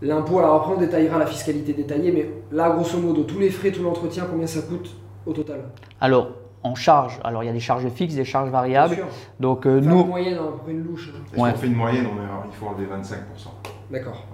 [0.00, 3.72] L'impôt, alors après on détaillera la fiscalité détaillée, mais là grosso modo, tous les frais,
[3.72, 4.94] tout l'entretien, combien ça coûte
[5.26, 5.64] au total?
[6.00, 6.30] Alors,
[6.62, 8.94] en charge, alors il y a des charges fixes, des charges Bien variables.
[8.94, 9.06] sûr.
[9.40, 11.10] Donc euh, Faire une nous, moyenne, hein, une louche.
[11.12, 11.20] hein.
[11.34, 11.50] Si Ouais.
[11.52, 13.50] on fait une moyenne, on est- il faut enlever 25%.
[13.90, 14.24] D'accord.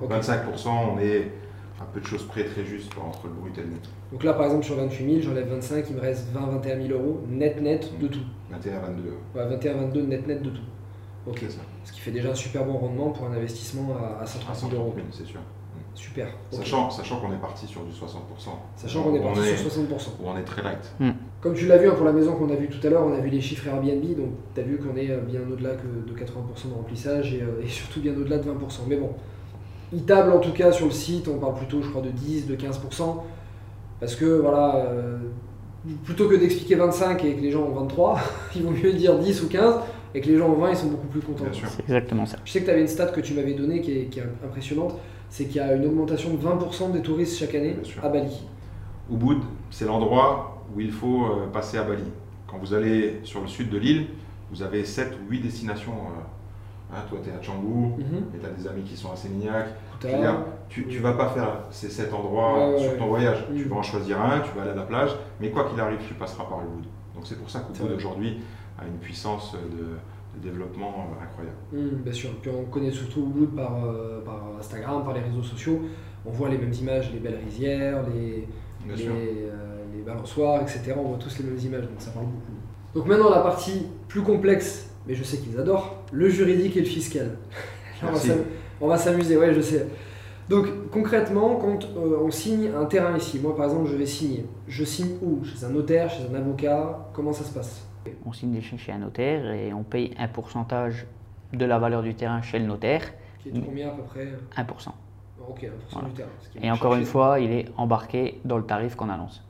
[0.00, 0.08] Ok.
[0.08, 1.32] 25%, on est
[1.80, 3.80] un peu de choses près très juste entre le brut et le net.
[4.12, 6.92] Donc là par exemple sur 28 000, j'enlève 25, il me reste 20, 21 000
[6.96, 8.20] euros net net de tout.
[8.52, 9.02] 21 22.
[9.34, 10.62] Ouais, 21, 22 net net de tout.
[11.26, 11.60] Ok, ça.
[11.84, 14.56] ce qui fait déjà un super bon rendement pour un investissement à, à À 130
[14.56, 14.92] 130 000 euros.
[14.96, 15.40] 000, c'est sûr.
[15.94, 16.26] Super.
[16.50, 16.58] ok.
[16.58, 17.96] Sachant, sachant qu'on est parti sur du 60%.
[18.76, 19.82] Sachant qu'on est parti sur 60%.
[20.20, 20.94] Où on est très light.
[21.40, 23.12] Comme tu l'as vu hein, pour la maison qu'on a vue tout à l'heure, on
[23.12, 25.86] a vu les chiffres Airbnb, donc tu as vu qu'on est euh, bien au-delà que
[26.08, 28.52] de 80% de remplissage et, euh, et surtout bien au-delà de 20%.
[28.88, 29.10] Mais bon,
[29.92, 32.46] ils tablent en tout cas sur le site, on parle plutôt je crois de 10,
[32.46, 33.16] de 15%,
[33.98, 35.18] parce que voilà, euh,
[36.04, 38.20] plutôt que d'expliquer 25 et que les gens ont 23,
[38.56, 39.74] il vaut mieux dire 10 ou 15
[40.14, 41.44] et que les gens ont 20, ils sont beaucoup plus contents.
[41.44, 41.68] Bien sûr.
[41.68, 42.36] c'est exactement ça.
[42.44, 44.24] Je sais que tu avais une stat que tu m'avais donnée qui est, qui est
[44.44, 44.94] impressionnante,
[45.30, 48.42] c'est qu'il y a une augmentation de 20% des touristes chaque année à Bali.
[49.10, 49.38] Ubud,
[49.70, 52.04] c'est l'endroit où il faut euh, passer à Bali.
[52.46, 54.06] Quand vous allez sur le sud de l'île,
[54.50, 55.92] vous avez 7 ou 8 destinations.
[55.92, 58.24] euh, hein, toi, tu es à Canggu, Mhm.
[58.34, 59.66] et tu as des amis qui sont à Sémignac.
[60.68, 62.98] Tu ne vas pas faire ces 7 endroits Ouais, sur ouais.
[62.98, 63.44] ton voyage.
[63.56, 65.10] Tu vas en choisir un, tu vas aller à la plage,
[65.40, 66.84] mais quoi qu'il arrive, tu passeras par Ubud.
[67.14, 68.40] Donc c'est pour ça qu'Ubud aujourd'hui
[68.78, 71.56] a une puissance de, de développement euh, incroyable.
[71.72, 72.30] Hum, bien sûr.
[72.40, 75.82] Puis on connaît surtout Ubud par, euh, par Instagram, par les réseaux sociaux.
[76.24, 78.46] On voit les mêmes images, les belles rizières, les,
[78.88, 80.94] euh, les balançoires, etc.
[80.96, 82.52] On voit tous les mêmes images, donc ça parle beaucoup.
[82.94, 86.86] Donc maintenant la partie plus complexe, mais je sais qu'ils adorent, le juridique et le
[86.86, 87.36] fiscal.
[88.80, 89.86] On va on s'amuser, ouais, je sais.
[90.48, 94.44] Donc concrètement, quand euh, on signe un terrain ici, moi par exemple je vais signer,
[94.66, 95.44] je signe où?
[95.44, 97.86] Chez un notaire, chez un avocat Comment ça se passe?
[98.26, 101.06] On signe des chèques chez un notaire et on paye un pourcentage
[101.52, 103.02] de la valeur du terrain chez le notaire,
[103.42, 104.26] Qui est de combien à peu près
[104.56, 104.88] 1%.
[105.48, 106.08] Ok, 1% Voilà.
[106.08, 106.28] du terrain.
[106.40, 109.42] ce qui est Et encore une fois, il est embarqué dans le tarif qu'on annonce.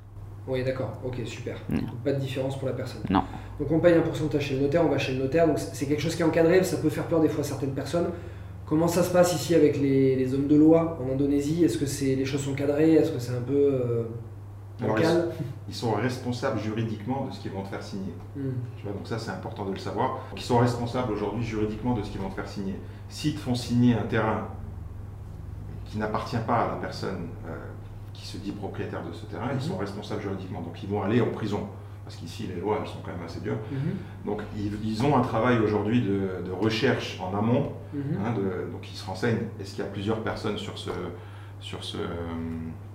[0.48, 1.56] Oui, d'accord, ok, super.
[1.68, 3.02] Donc pas de différence pour la personne.
[3.10, 3.22] Non.
[3.60, 5.74] Donc on paye un pourcentage chez le notaire, on va chez le notaire, donc c'est
[5.74, 8.06] c'est quelque chose qui est encadré, ça peut faire peur des fois à certaines personnes.
[8.66, 11.62] Comment ça se passe ici avec les, les hommes de loi en Indonésie?
[11.62, 12.94] Est-ce que c'est les choses sont cadrées?
[12.94, 14.04] Est-ce que c'est un peu euh,
[14.84, 14.96] Alors,
[15.68, 18.12] Ils sont responsables juridiquement de ce qu'ils vont te faire signer.
[18.36, 20.08] Hmm, Tu vois, donc ça c'est important de le savoir.
[20.30, 22.76] Donc, ils sont responsables aujourd'hui juridiquement de ce qu'ils vont te faire signer.
[23.08, 24.48] S'ils te font signer un terrain
[25.86, 27.54] qui n'appartient pas à la personne euh,
[28.12, 30.60] qui se dit propriétaire de ce terrain, ils sont responsables juridiquement.
[30.62, 31.66] Donc ils vont aller en prison.
[32.04, 33.58] Parce qu'ici les lois elles sont quand même assez dures.
[33.70, 33.94] mhm,
[34.26, 37.72] Donc ils, ils ont un travail aujourd'hui de, de recherche en amont.
[37.94, 39.46] hein, de- donc ils se renseignent.
[39.60, 40.90] Est-ce qu'il y a plusieurs personnes sur ce,
[41.60, 42.06] sur ce, euh,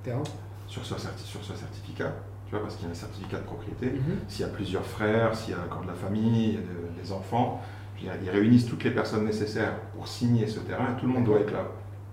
[0.03, 0.23] Terrain?
[0.67, 2.11] Sur ce, certi- sur ce certificat
[2.45, 4.19] tu vois, parce qu'il y a un certificat de propriété Mhm.
[4.29, 6.61] s'il y a plusieurs frères, s'il y a encore de la famille, il y a
[6.61, 7.61] de- des enfants,
[7.99, 11.25] dire, ils réunissent toutes les personnes nécessaires pour signer ce terrain et tout le monde
[11.25, 11.65] doit être là.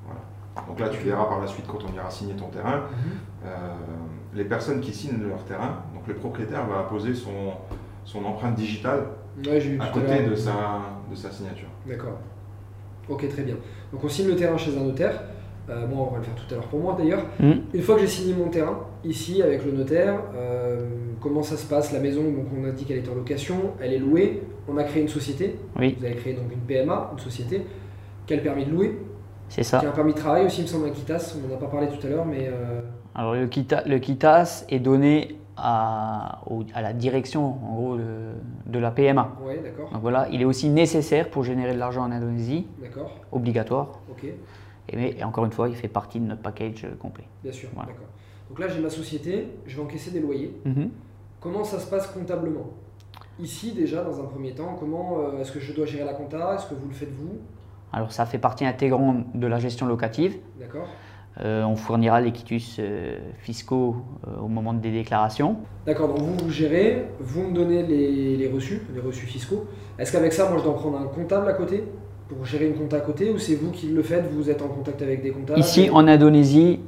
[0.05, 0.67] Voilà.
[0.67, 2.79] Donc là, tu verras par la suite quand on ira signer ton terrain.
[2.79, 3.47] Mhm.
[3.47, 3.75] Euh,
[4.35, 7.53] les personnes qui signent leur terrain, donc le propriétaire va apposer son,
[8.05, 9.05] son empreinte digitale
[9.47, 10.81] Ouais, à côté de sa,
[11.11, 11.69] de sa signature.
[11.87, 12.19] D'accord.
[13.09, 13.57] Ok, très bien.
[13.93, 15.21] Donc on signe le terrain chez un notaire.
[15.71, 17.23] Euh, moi, on va le faire tout à l'heure pour moi d'ailleurs.
[17.41, 17.53] Mm.
[17.73, 20.87] Une fois que j'ai signé mon terrain, ici avec le notaire, euh,
[21.21, 23.93] comment ça se passe La maison, donc on a dit qu'elle est en location, elle
[23.95, 24.43] est louée.
[24.69, 25.57] On a créé une société.
[25.79, 27.63] Oui, Vous avez créé donc une PMA, une société,
[28.27, 28.99] qui a le permis de louer,
[29.49, 29.79] c'est ça.
[29.79, 31.37] qui a un permis de travail aussi, il me semble, un KITAS.
[31.43, 32.81] On n'en a pas parlé tout à l'heure, mais euh,
[33.15, 38.03] Alors le, kita- le KITAS est donné à, au- à la direction en gros de,
[38.67, 39.33] de la PMA.
[39.47, 43.11] ouais, d'accord, Donc voilà, il est aussi nécessaire pour générer de l'argent en Indonésie, d'accord,
[43.33, 44.01] obligatoire.
[44.11, 44.27] ok,
[44.89, 47.25] Et, mais, et encore une fois, il fait partie de notre package euh, complet.
[47.43, 47.89] bien sûr, Voilà.
[47.91, 48.07] d'accord.
[48.51, 50.55] Donc là, j'ai ma société, je vais encaisser des loyers.
[50.65, 50.91] Mhm.
[51.41, 52.67] Comment ça se passe comptablement?
[53.41, 56.55] Ici, déjà, dans un premier temps, comment euh, est-ce que je dois gérer la compta?
[56.55, 57.39] Est-ce que vous le faites vous?
[57.93, 60.37] Alors ça fait partie intégrante de la gestion locative.
[60.61, 60.89] D'accord
[61.41, 63.97] Euh, on fournira les quitus euh, fiscaux
[64.41, 65.57] au moment des déclarations.
[65.85, 69.65] D'accord, donc vous, vous gérez, vous me donnez les, les reçus, les reçus fiscaux.
[69.99, 71.85] Est-ce qu'avec ça, moi, je dois prendre un comptable à côté?
[72.29, 74.69] Pour gérer une compta à côté ou c'est vous qui le faites Vous êtes en
[74.69, 76.81] contact avec des comptables Ici, en Indonésie,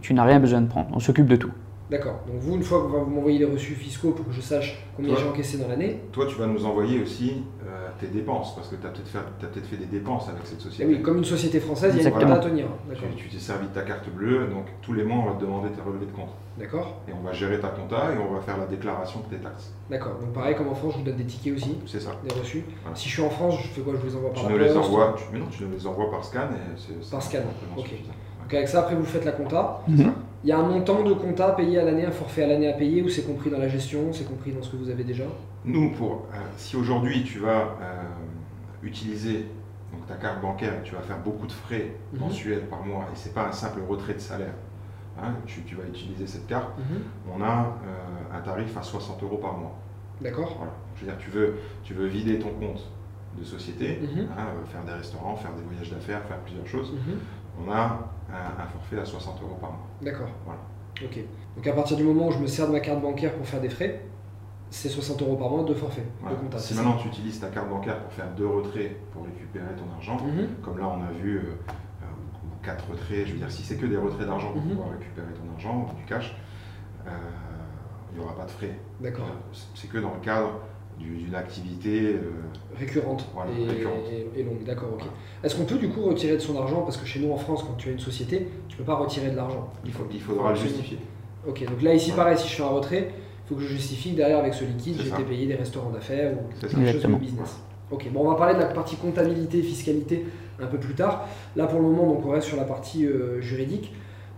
[0.00, 0.88] tu n'as rien besoin de prendre.
[0.92, 1.52] On s'occupe de tout.
[1.94, 4.84] D'accord, donc vous, une fois que vous m'envoyez les reçus fiscaux pour que je sache
[4.96, 8.66] combien j'ai encaissé dans l'année, Toi, tu vas nous envoyer aussi euh, tes dépenses, parce
[8.66, 10.92] que tu as peut-être fait, des dépenses avec cette eh société.
[10.92, 12.66] oui, comme une société française, il y a une compta à tenir.
[12.88, 13.06] D'accord.
[13.16, 15.68] Tu t'es servi de ta carte bleue, donc tous les mois, on va te demander
[15.70, 16.30] tes relevés de compte.
[16.58, 19.40] D'accord, Et on va gérer ta compta et on va faire la déclaration de tes
[19.40, 19.72] taxes.
[19.88, 20.18] d'accord.
[20.20, 22.10] Donc pareil, comme en France, je vous donne des tickets aussi, C'est ça.
[22.28, 22.64] des reçus.
[22.82, 22.96] Voilà.
[22.96, 23.92] Si je suis en France, je fais quoi?
[23.94, 26.10] Je vous les envoie par Tu la les tu, mais non, tu nous les envoies
[26.10, 27.38] par scan et Par scan,
[27.76, 27.86] ok.
[27.86, 28.12] suffisant.
[28.44, 29.80] Donc avec ça, après, vous faites la compta.
[29.88, 30.12] Mhm.
[30.44, 32.74] Il y a un montant de compta payé à l'année, un forfait à l'année à
[32.74, 35.24] payer, ou c'est compris dans la gestion, c'est compris dans ce que vous avez déjà?
[35.64, 38.02] Nous, pour, euh, si aujourd'hui tu vas euh,
[38.82, 39.46] utiliser
[39.90, 42.20] donc, ta carte bancaire tu vas faire beaucoup de frais Mhm.
[42.20, 44.52] mensuels par mois, et c'est pas un simple retrait de salaire,
[45.18, 46.98] hein, tu, tu vas utiliser cette carte, Mhm.
[47.38, 49.74] on a euh, un tarif à 60 euros par mois.
[50.20, 50.72] D'accord Voilà.
[50.96, 52.86] Je veux dire, tu veux, tu veux vider ton compte
[53.38, 53.98] de société,
[54.36, 56.92] hein, faire des restaurants, faire des voyages d'affaires, faire plusieurs choses.
[57.58, 59.86] On a un, un forfait à 60 euros par mois.
[60.02, 60.28] D'accord.
[60.44, 60.60] Voilà.
[61.04, 61.18] Ok.
[61.56, 63.60] Donc à partir du moment où je me sers de ma carte bancaire pour faire
[63.60, 64.04] des frais,
[64.70, 66.36] c'est 60 euros par mois de forfait, Voilà.
[66.36, 66.58] de compta.
[66.58, 70.16] Si maintenant tu utilises ta carte bancaire pour faire deux retraits pour récupérer ton argent,
[70.24, 70.48] Mhm.
[70.62, 71.40] comme là on a vu euh,
[72.02, 72.06] euh,
[72.44, 74.70] ou quatre retraits, je veux dire si c'est que des retraits d'argent pour Mhm.
[74.70, 76.34] pouvoir récupérer ton argent, du cash,
[77.06, 77.10] euh,
[78.12, 78.76] il n'y aura pas de frais.
[79.00, 79.26] D'accord.
[79.74, 80.58] C'est que dans le cadre
[80.98, 82.14] d'une activité.
[82.14, 82.20] euh,
[82.78, 83.94] Récurrente, Voilà, et, récurrente.
[84.36, 84.64] et- et longue.
[84.64, 85.04] D'accord, ok.
[85.44, 86.82] Est-ce qu'on peut du coup retirer de son argent?
[86.82, 89.30] Parce que chez nous en France, quand tu as une société, tu peux pas retirer
[89.30, 89.68] de l'argent.
[89.84, 90.98] il, faut, il faudra le justifier.
[91.46, 92.30] Ok, donc là ici Voilà.
[92.30, 94.64] pareil, si je fais un retrait, il faut que je justifie que derrière avec ce
[94.64, 97.58] liquide, j'ai été payé des restaurants d'affaires ou quelque chose de business.
[97.92, 100.24] Ok, bon on va parler de la partie comptabilité, fiscalité
[100.60, 101.28] un peu plus tard.
[101.54, 103.92] Là pour le moment, donc on reste sur la partie euh, juridique.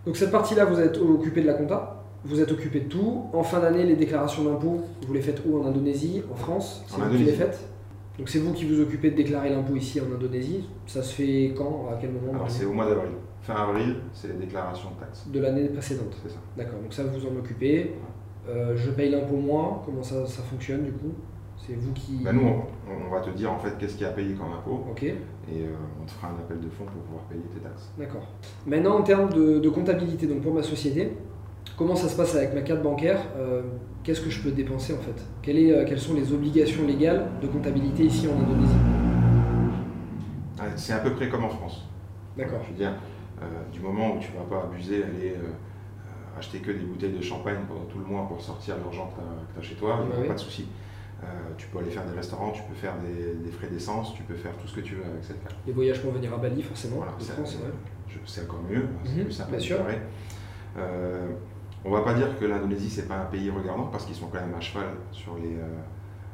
[0.05, 1.96] Donc cette partie-là, vous êtes occupé de la compta,
[2.27, 3.23] vous êtes occupé de tout.
[3.33, 5.59] En fin d'année, les déclarations d'impôts, vous les faites où?
[5.61, 6.83] En Indonésie En France?
[6.87, 7.37] C'est En vous qui les Indonésie.
[7.37, 7.69] faites?
[8.17, 10.67] Donc c'est vous qui vous occupez de déclarer l'impôt ici en Indonésie.
[10.87, 11.87] Ça se fait quand?
[11.91, 12.33] À quel moment?
[12.33, 13.11] Alors c'est au mois d'avril.
[13.41, 15.27] Fin avril, c'est les déclarations de taxes.
[15.31, 16.15] De l'année précédente.
[16.23, 16.37] C'est ça.
[16.57, 17.93] D'accord, donc ça vous en occupez.
[18.49, 21.11] Euh, je paye l'impôt moi, comment ça, ça fonctionne du coup?
[21.57, 22.23] C'est vous qui.
[22.23, 24.33] Bah, nous, on, on va te dire en fait qu'est-ce qu'il y a à payer
[24.35, 25.15] comme impôt Ok, et
[25.51, 25.67] euh,
[26.01, 27.91] on te fera un appel de fonds pour pouvoir payer tes taxes.
[27.97, 28.27] d'accord.
[28.65, 31.13] Maintenant en termes de, de comptabilité, donc pour ma société,
[31.75, 33.61] comment ça se passe avec ma carte bancaire Euh,
[34.03, 35.21] Qu'est-ce que je peux dépenser en fait?
[35.41, 38.73] Quelle est, euh, Quelles sont les obligations légales de comptabilité ici en Indonésie?
[40.77, 41.83] C'est à peu près comme en France.
[42.37, 42.59] D'accord.
[42.63, 42.93] Je veux dire,
[43.41, 45.35] euh, du moment où tu vas pas abuser, aller
[46.37, 49.21] acheter que des bouteilles de champagne pendant tout le mois pour sortir l'argent que
[49.53, 50.27] tu as, chez toi, il n'y Bah aura oui.
[50.29, 50.67] pas de souci.
[51.57, 54.35] Tu peux aller faire des restaurants, tu peux faire des, des frais d'essence, tu peux
[54.35, 55.55] faire tout ce que tu veux avec cette carte.
[55.65, 59.49] Les voyages pour venir à Bali forcément, Voilà, c'est encore mieux, c'est Mhm, plus simple
[59.49, 59.77] bien à sûr.
[61.85, 64.39] On va pas dire que l'Indonésie c'est pas un pays regardant parce qu'ils sont quand
[64.41, 65.67] même à cheval sur les, euh,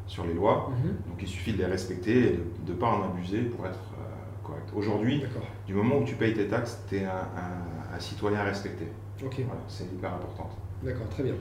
[0.08, 0.70] sur les lois.
[0.72, 3.80] Mhm, Donc il suffit de les respecter et de ne pas en abuser pour être
[4.00, 4.70] euh, correct.
[4.76, 5.24] Aujourd'hui,
[5.68, 8.88] du moment où tu payes tes taxes, tu es un, un- un citoyen respecté.
[9.24, 9.36] ok.
[9.46, 10.50] Voilà, c'est hyper important.
[10.84, 11.34] D'accord, très bien.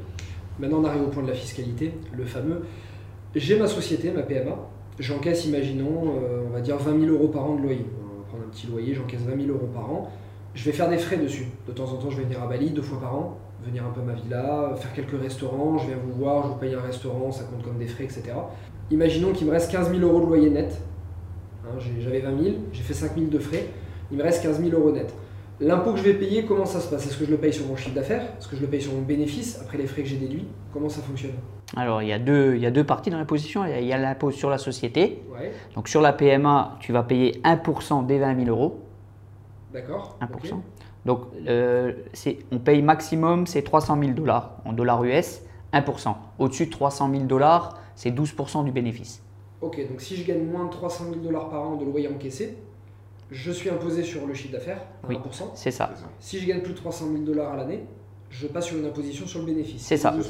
[0.61, 2.63] Maintenant, on arrive au point de la fiscalité, le fameux.
[3.35, 4.55] J'ai ma société, ma PMA.
[4.99, 7.87] J'encaisse, imaginons, euh, on va dire 20 000 euros par an de loyer.
[8.05, 10.13] On va prendre un petit loyer, j'encaisse 20 000 euros par an.
[10.55, 11.47] Je vais faire des frais dessus.
[11.67, 13.91] De temps en temps, je vais venir à Bali deux fois par an, venir un
[13.91, 15.79] peu à ma villa, faire quelques restaurants.
[15.79, 18.25] Je viens vous voir, je vous paye un restaurant, ça compte comme des frais, etc.
[18.91, 20.79] Imaginons qu'il me reste 15 000 euros de loyer net.
[21.65, 23.67] Hein, J'avais 20 000, j'ai fait 5 000 de frais.
[24.11, 25.15] Il me reste 15 000 euros net.
[25.61, 27.07] L'impôt que je vais payer, comment ça se passe?
[27.07, 28.23] Est-ce que je le paye sur mon chiffre d'affaires?
[28.39, 30.47] Est-ce que je le paye sur mon bénéfice après les frais que j'ai déduits?
[30.73, 31.33] Comment ça fonctionne?
[31.77, 33.65] Alors, il y, a deux, il y a deux parties dans l'imposition.
[33.65, 35.23] Il y a- l'impôt sur la société.
[35.33, 38.81] Ouais, Donc, sur la PMA, tu vas payer 1% des 20 000 euros.
[39.73, 40.19] d'accord.
[40.21, 40.55] 1%.
[40.55, 40.55] ok.
[41.05, 45.43] Donc, euh, c'est- on paye maximum, c'est 300 000 dollars en dollars US,
[45.73, 46.17] 1%.
[46.39, 49.23] Au-dessus de 300 000 dollars, c'est 12% du bénéfice.
[49.61, 52.57] Ok, donc si je gagne moins de 300 000 dollars par an de loyer encaissé,
[53.31, 55.17] je suis imposé sur le chiffre d'affaires à Oui.
[55.17, 55.51] 1%.
[55.55, 56.09] C'est ça, C'est ça.
[56.21, 57.85] Si je gagne plus de 300 000 dollars à l'année,
[58.33, 59.83] je passe sur une imposition sur le bénéfice.
[59.83, 60.11] C'est ça.
[60.11, 60.23] 12%.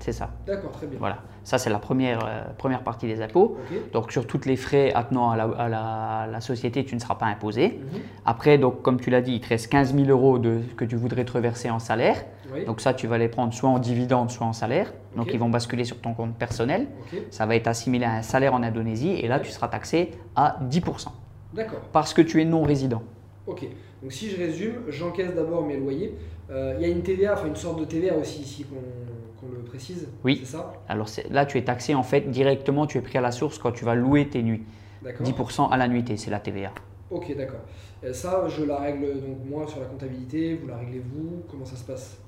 [0.00, 0.30] c'est ça.
[0.46, 0.96] D'accord, très bien.
[1.00, 3.56] Voilà, ça c'est la première, euh, première partie des impôts.
[3.92, 7.16] Donc sur toutes les frais attenant à la, à la- la société, tu ne seras
[7.16, 7.68] pas imposé.
[7.80, 8.00] Mhm.
[8.24, 10.94] Après, donc, comme tu l'as dit, il te reste 15 000 euros de, que tu
[10.94, 12.24] voudrais te reverser en salaire.
[12.54, 12.64] Oui.
[12.64, 14.94] Donc ça, tu vas les prendre soit en dividende, soit en salaire.
[15.16, 16.86] Donc ils vont basculer sur ton compte personnel.
[17.30, 20.58] Ça va être assimilé à un salaire en Indonésie et là, tu seras taxé à
[20.70, 21.08] 10%
[21.54, 21.80] D'accord.
[21.92, 23.02] parce que tu es non résident.
[23.48, 23.66] Ok.
[24.00, 26.14] Donc si je résume, j'encaisse d'abord mes loyers.
[26.50, 29.58] Euh, Il y a une TVA, enfin une sorte de TVA aussi ici qu'on le
[29.60, 30.08] précise.
[30.24, 30.40] Oui.
[30.44, 30.72] C'est ça?
[30.88, 33.72] Alors là, tu es taxé en fait directement, tu es pris à la source quand
[33.72, 34.64] tu vas louer tes nuits.
[35.02, 35.26] D'accord.
[35.26, 36.72] 10% à la nuitée, c'est la TVA.
[37.10, 37.60] Ok, d'accord.
[38.04, 41.64] Euh, Ça, je la règle donc moi sur la comptabilité, vous la réglez vous, comment
[41.64, 42.18] ça se passe?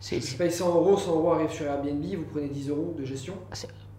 [0.00, 3.04] C'est- Je paye 100 euros, 100 euros arrive sur Airbnb, vous prenez 10 euros de
[3.04, 3.34] gestion?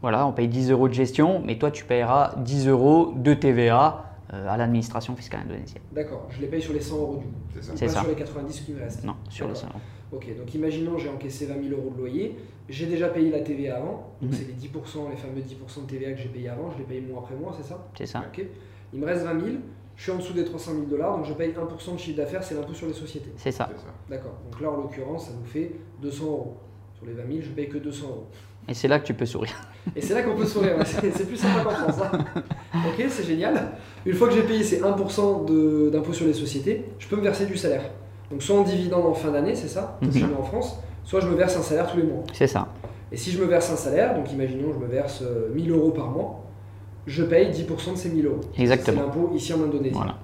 [0.01, 4.05] Voilà, on paye 10 euros de gestion, mais toi, tu payeras 10 euros de TVA
[4.29, 5.81] à l'administration fiscale indonésienne.
[5.91, 7.31] D'accord, je les paye sur les 100 euros du coup.
[7.53, 7.71] C'est ça.
[7.73, 7.99] Pas ça.
[8.01, 9.03] sur les 90 qui me restent.
[9.03, 9.69] Non, sur le D'accord.
[9.71, 9.81] salon.
[10.11, 12.35] Ok, donc imaginons j'ai encaissé 20 000 euros de loyer,
[12.67, 14.33] j'ai déjà payé la TVA avant, donc Mhm.
[14.33, 17.01] c'est les 10%, les fameux 10% de TVA que j'ai payé avant, je les paye
[17.01, 18.23] mois après mois, c'est ça C'est ça.
[18.27, 18.43] Ok.
[18.93, 19.57] Il me reste 20 000,
[19.95, 22.43] je suis en dessous des 300 000 dollars, donc je paye 1% de chiffre d'affaires,
[22.43, 23.31] c'est l'impôt sur les sociétés.
[23.37, 23.69] C'est ça.
[23.71, 23.93] C'est ça.
[24.09, 25.71] D'accord, donc là en l'occurrence ça nous fait
[26.01, 26.57] 200 euros.
[26.95, 28.27] Sur les 20 000, je paye que 200 euros.
[28.67, 29.55] Et c'est là que tu peux sourire.
[29.95, 31.95] Et c'est là qu'on peut sourire, c'est plus sympa qu'en France.
[32.13, 32.41] hein.
[32.87, 33.71] Ok, c'est génial.
[34.05, 37.21] Une fois que j'ai payé ces 1% de- d'impôt sur les sociétés, je peux me
[37.21, 37.83] verser du salaire.
[38.31, 41.19] Donc soit en dividende en fin d'année, c'est ça, si je mets en France, soit
[41.19, 42.23] je me verse un salaire tous les mois.
[42.33, 42.67] C'est ça.
[43.11, 45.89] Et si je me verse un salaire, donc imaginons je me verse euh, 1000 euros
[45.91, 46.43] par mois,
[47.07, 48.39] je paye 10% de ces 1000 euros.
[48.57, 49.01] Exactement.
[49.01, 49.95] C'est l'impôt ici en Indonésie.
[49.95, 50.17] Voilà.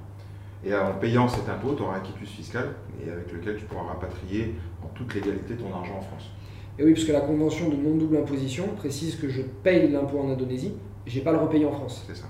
[0.63, 2.65] Et en payant cet impôt, tu auras un quitus fiscal
[3.05, 4.53] et avec lequel tu pourras rapatrier
[4.83, 6.29] en toute légalité ton argent en France.
[6.77, 10.29] Et oui, parce que la convention de non-double imposition précise que je paye l'impôt en
[10.29, 10.73] Indonésie,
[11.05, 12.03] j'ai pas à le repayer en France.
[12.07, 12.25] C'est ça.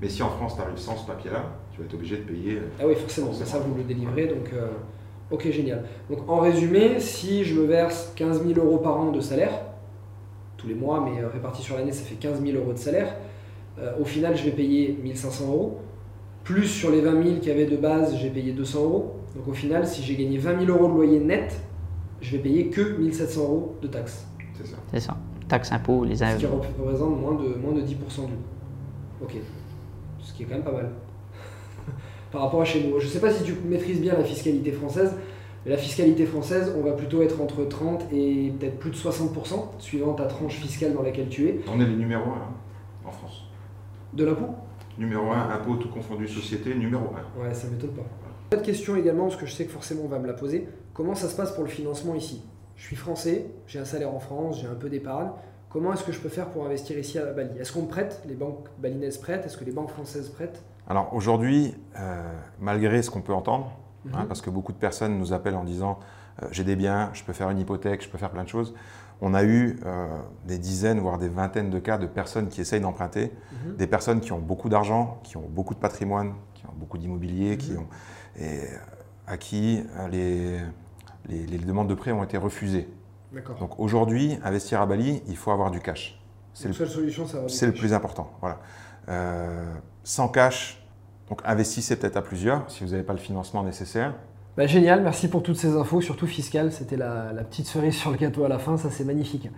[0.00, 2.56] Mais si en France tu arrives sans ce papier-là, tu vas être obligé de payer.
[2.56, 4.66] euh, Ah oui, forcément, ça, ça, vous le délivrez, donc euh,
[5.30, 5.84] ok, génial.
[6.10, 9.52] Donc en résumé, si je me verse 15 000 euros par an de salaire,
[10.56, 13.14] tous les mois, mais euh, réparti sur l'année, ça fait 15 000 euros de salaire,
[13.78, 15.78] euh, au final, je vais payer 1500 euros,
[16.42, 19.12] plus sur les 20 000 qu'il y avait de base, j'ai payé 200 euros.
[19.36, 21.60] Donc au final, si j'ai gagné 20 000 euros de loyer net,
[22.20, 24.76] je vais payer que 1700 euros de taxes, C'est ça.
[24.92, 25.16] C'est ça.
[25.48, 26.62] Taxe, impôt, les ce qui impôts.
[26.78, 28.32] représente moins de, moins de 10% du.
[29.22, 29.34] Ok,
[30.20, 30.90] ce qui est quand même pas mal.
[32.32, 32.98] Par rapport à chez nous.
[32.98, 35.14] Je sais pas si tu maîtrises bien la fiscalité française,
[35.64, 39.78] mais la fiscalité française, on va plutôt être entre 30 et peut-être plus de 60%,
[39.78, 42.22] suivant ta tranche fiscale dans laquelle tu es, On est les numéro
[43.04, 43.44] 1 en France.
[44.14, 44.48] de l'impôt?
[44.98, 47.04] Numéro 1, impôt tout confondu, société, numéro
[47.38, 47.42] 1.
[47.42, 48.02] Ouais, ça m'étonne pas.
[48.50, 50.68] Pas de question également, parce que je sais que forcément on va me la poser.
[50.94, 52.40] Comment ça se passe pour le financement ici?
[52.76, 55.30] Je suis français, j'ai un salaire en France, j'ai un peu d'épargne.
[55.68, 57.58] Comment est-ce que je peux faire pour investir ici à Bali?
[57.58, 58.22] Est-ce qu'on me prête?
[58.28, 59.44] Les banques balinaises prêtent?
[59.44, 60.62] Est-ce que les banques françaises prêtent?
[60.86, 63.72] Alors aujourd'hui, euh, malgré ce qu'on peut entendre,
[64.12, 64.26] hein, Mhm.
[64.28, 65.98] parce que beaucoup de personnes nous appellent en disant
[66.42, 68.74] euh, j'ai des biens, je peux faire une hypothèque, je peux faire plein de choses,
[69.20, 70.06] on a eu euh,
[70.46, 73.32] des dizaines, voire des vingtaines de cas de personnes qui essayent d'emprunter,
[73.66, 73.76] Mhm.
[73.76, 77.56] des personnes qui ont beaucoup d'argent, qui ont beaucoup de patrimoine, qui ont beaucoup d'immobilier,
[77.56, 77.78] qui Mhm.
[77.78, 77.86] ont,
[78.40, 78.60] et
[79.26, 80.58] à qui les,
[81.28, 82.88] les- les demandes de prêt ont été refusées.
[83.58, 86.20] Donc aujourd'hui, investir à Bali, il faut avoir du cash.
[86.52, 88.30] C'est La le seule solution, ça va c'est le plus important.
[88.40, 88.60] Voilà.
[89.08, 89.64] Euh,
[90.04, 90.86] sans cash,
[91.28, 94.14] donc investissez peut-être à plusieurs si vous n'avez pas le financement nécessaire.
[94.56, 96.70] Bah, génial, merci pour toutes ces infos, surtout fiscales.
[96.70, 99.50] C'était la, la petite cerise sur le gâteau à la fin, ça c'est magnifique.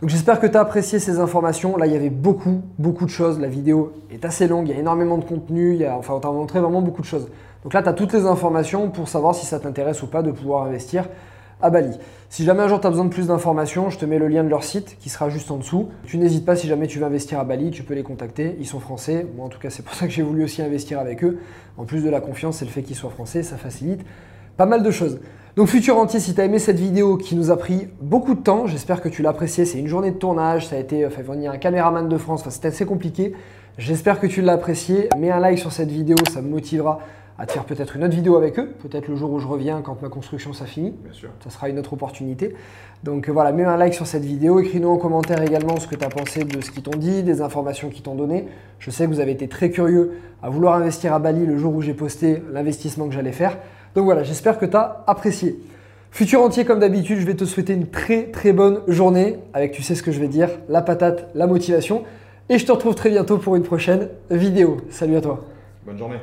[0.00, 1.76] Donc j'espère que tu as apprécié ces informations.
[1.76, 3.40] Là, il y avait beaucoup, beaucoup de choses.
[3.40, 5.74] La vidéo est assez longue, il y a énormément de contenu.
[5.74, 7.26] Il y a, enfin, on t'a montré vraiment beaucoup de choses.
[7.64, 10.30] Donc là, tu as toutes les informations pour savoir si ça t'intéresse ou pas de
[10.30, 11.08] pouvoir investir
[11.62, 11.98] à Bali.
[12.28, 14.44] Si jamais un jour tu as besoin de plus d'informations, je te mets le lien
[14.44, 15.88] de leur site qui sera juste en dessous.
[16.04, 18.56] Tu n'hésites pas si jamais tu veux investir à Bali, tu peux les contacter.
[18.58, 19.26] Ils sont français.
[19.34, 21.38] Moi, en tout cas, c'est pour ça que j'ai voulu aussi investir avec eux.
[21.78, 24.04] En plus de la confiance, c'est le fait qu'ils soient français, ça facilite
[24.56, 25.18] pas mal de choses.
[25.56, 28.40] Donc futur entier, si tu as aimé cette vidéo qui nous a pris beaucoup de
[28.40, 29.64] temps, j'espère que tu l'as apprécié.
[29.64, 32.68] C'est une journée de tournage, ça a été fait venir un caméraman de France, c'était
[32.68, 33.34] assez compliqué.
[33.78, 35.08] J'espère que tu l'as apprécié.
[35.18, 37.00] Mets un like sur cette vidéo, ça me motivera
[37.38, 39.82] à te faire peut-être une autre vidéo avec eux, peut-être le jour où je reviens
[39.82, 41.30] quand ma construction ça finit Bien sûr.
[41.42, 42.54] ça sera une autre opportunité.
[43.02, 46.04] Donc voilà, mets un like sur cette vidéo, écris-nous en commentaire également ce que tu
[46.04, 48.46] as pensé de ce qu'ils t'ont dit, des informations qu'ils t'ont donné.
[48.78, 50.12] Je sais que vous avez été très curieux
[50.42, 53.58] à vouloir investir à Bali le jour où j'ai posté l'investissement que j'allais faire.
[53.94, 55.58] Donc voilà, j'espère que tu as apprécié.
[56.12, 59.82] Futur entier, comme d'habitude, je vais te souhaiter une très très bonne journée avec, tu
[59.82, 62.04] sais ce que je vais dire, la patate, la motivation.
[62.48, 64.76] Et je te retrouve très bientôt pour une prochaine vidéo.
[64.90, 65.44] Salut à toi.
[65.84, 66.18] Bonne journée.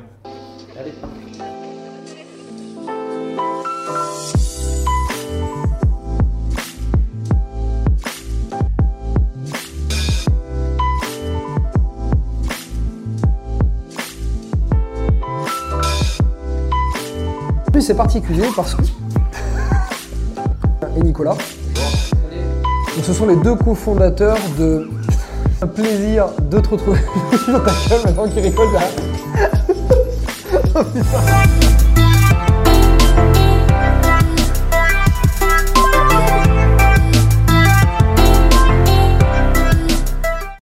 [17.82, 18.82] Aujourd'hui c'est particulier parce que.
[20.96, 21.36] Et Nicolas.
[22.96, 24.88] Donc, ce sont les deux cofondateurs de.
[25.60, 26.98] Un plaisir de te retrouver
[27.46, 28.80] dans ta gueule maintenant qu'il rigole là.
[30.74, 31.71] Oh, putain.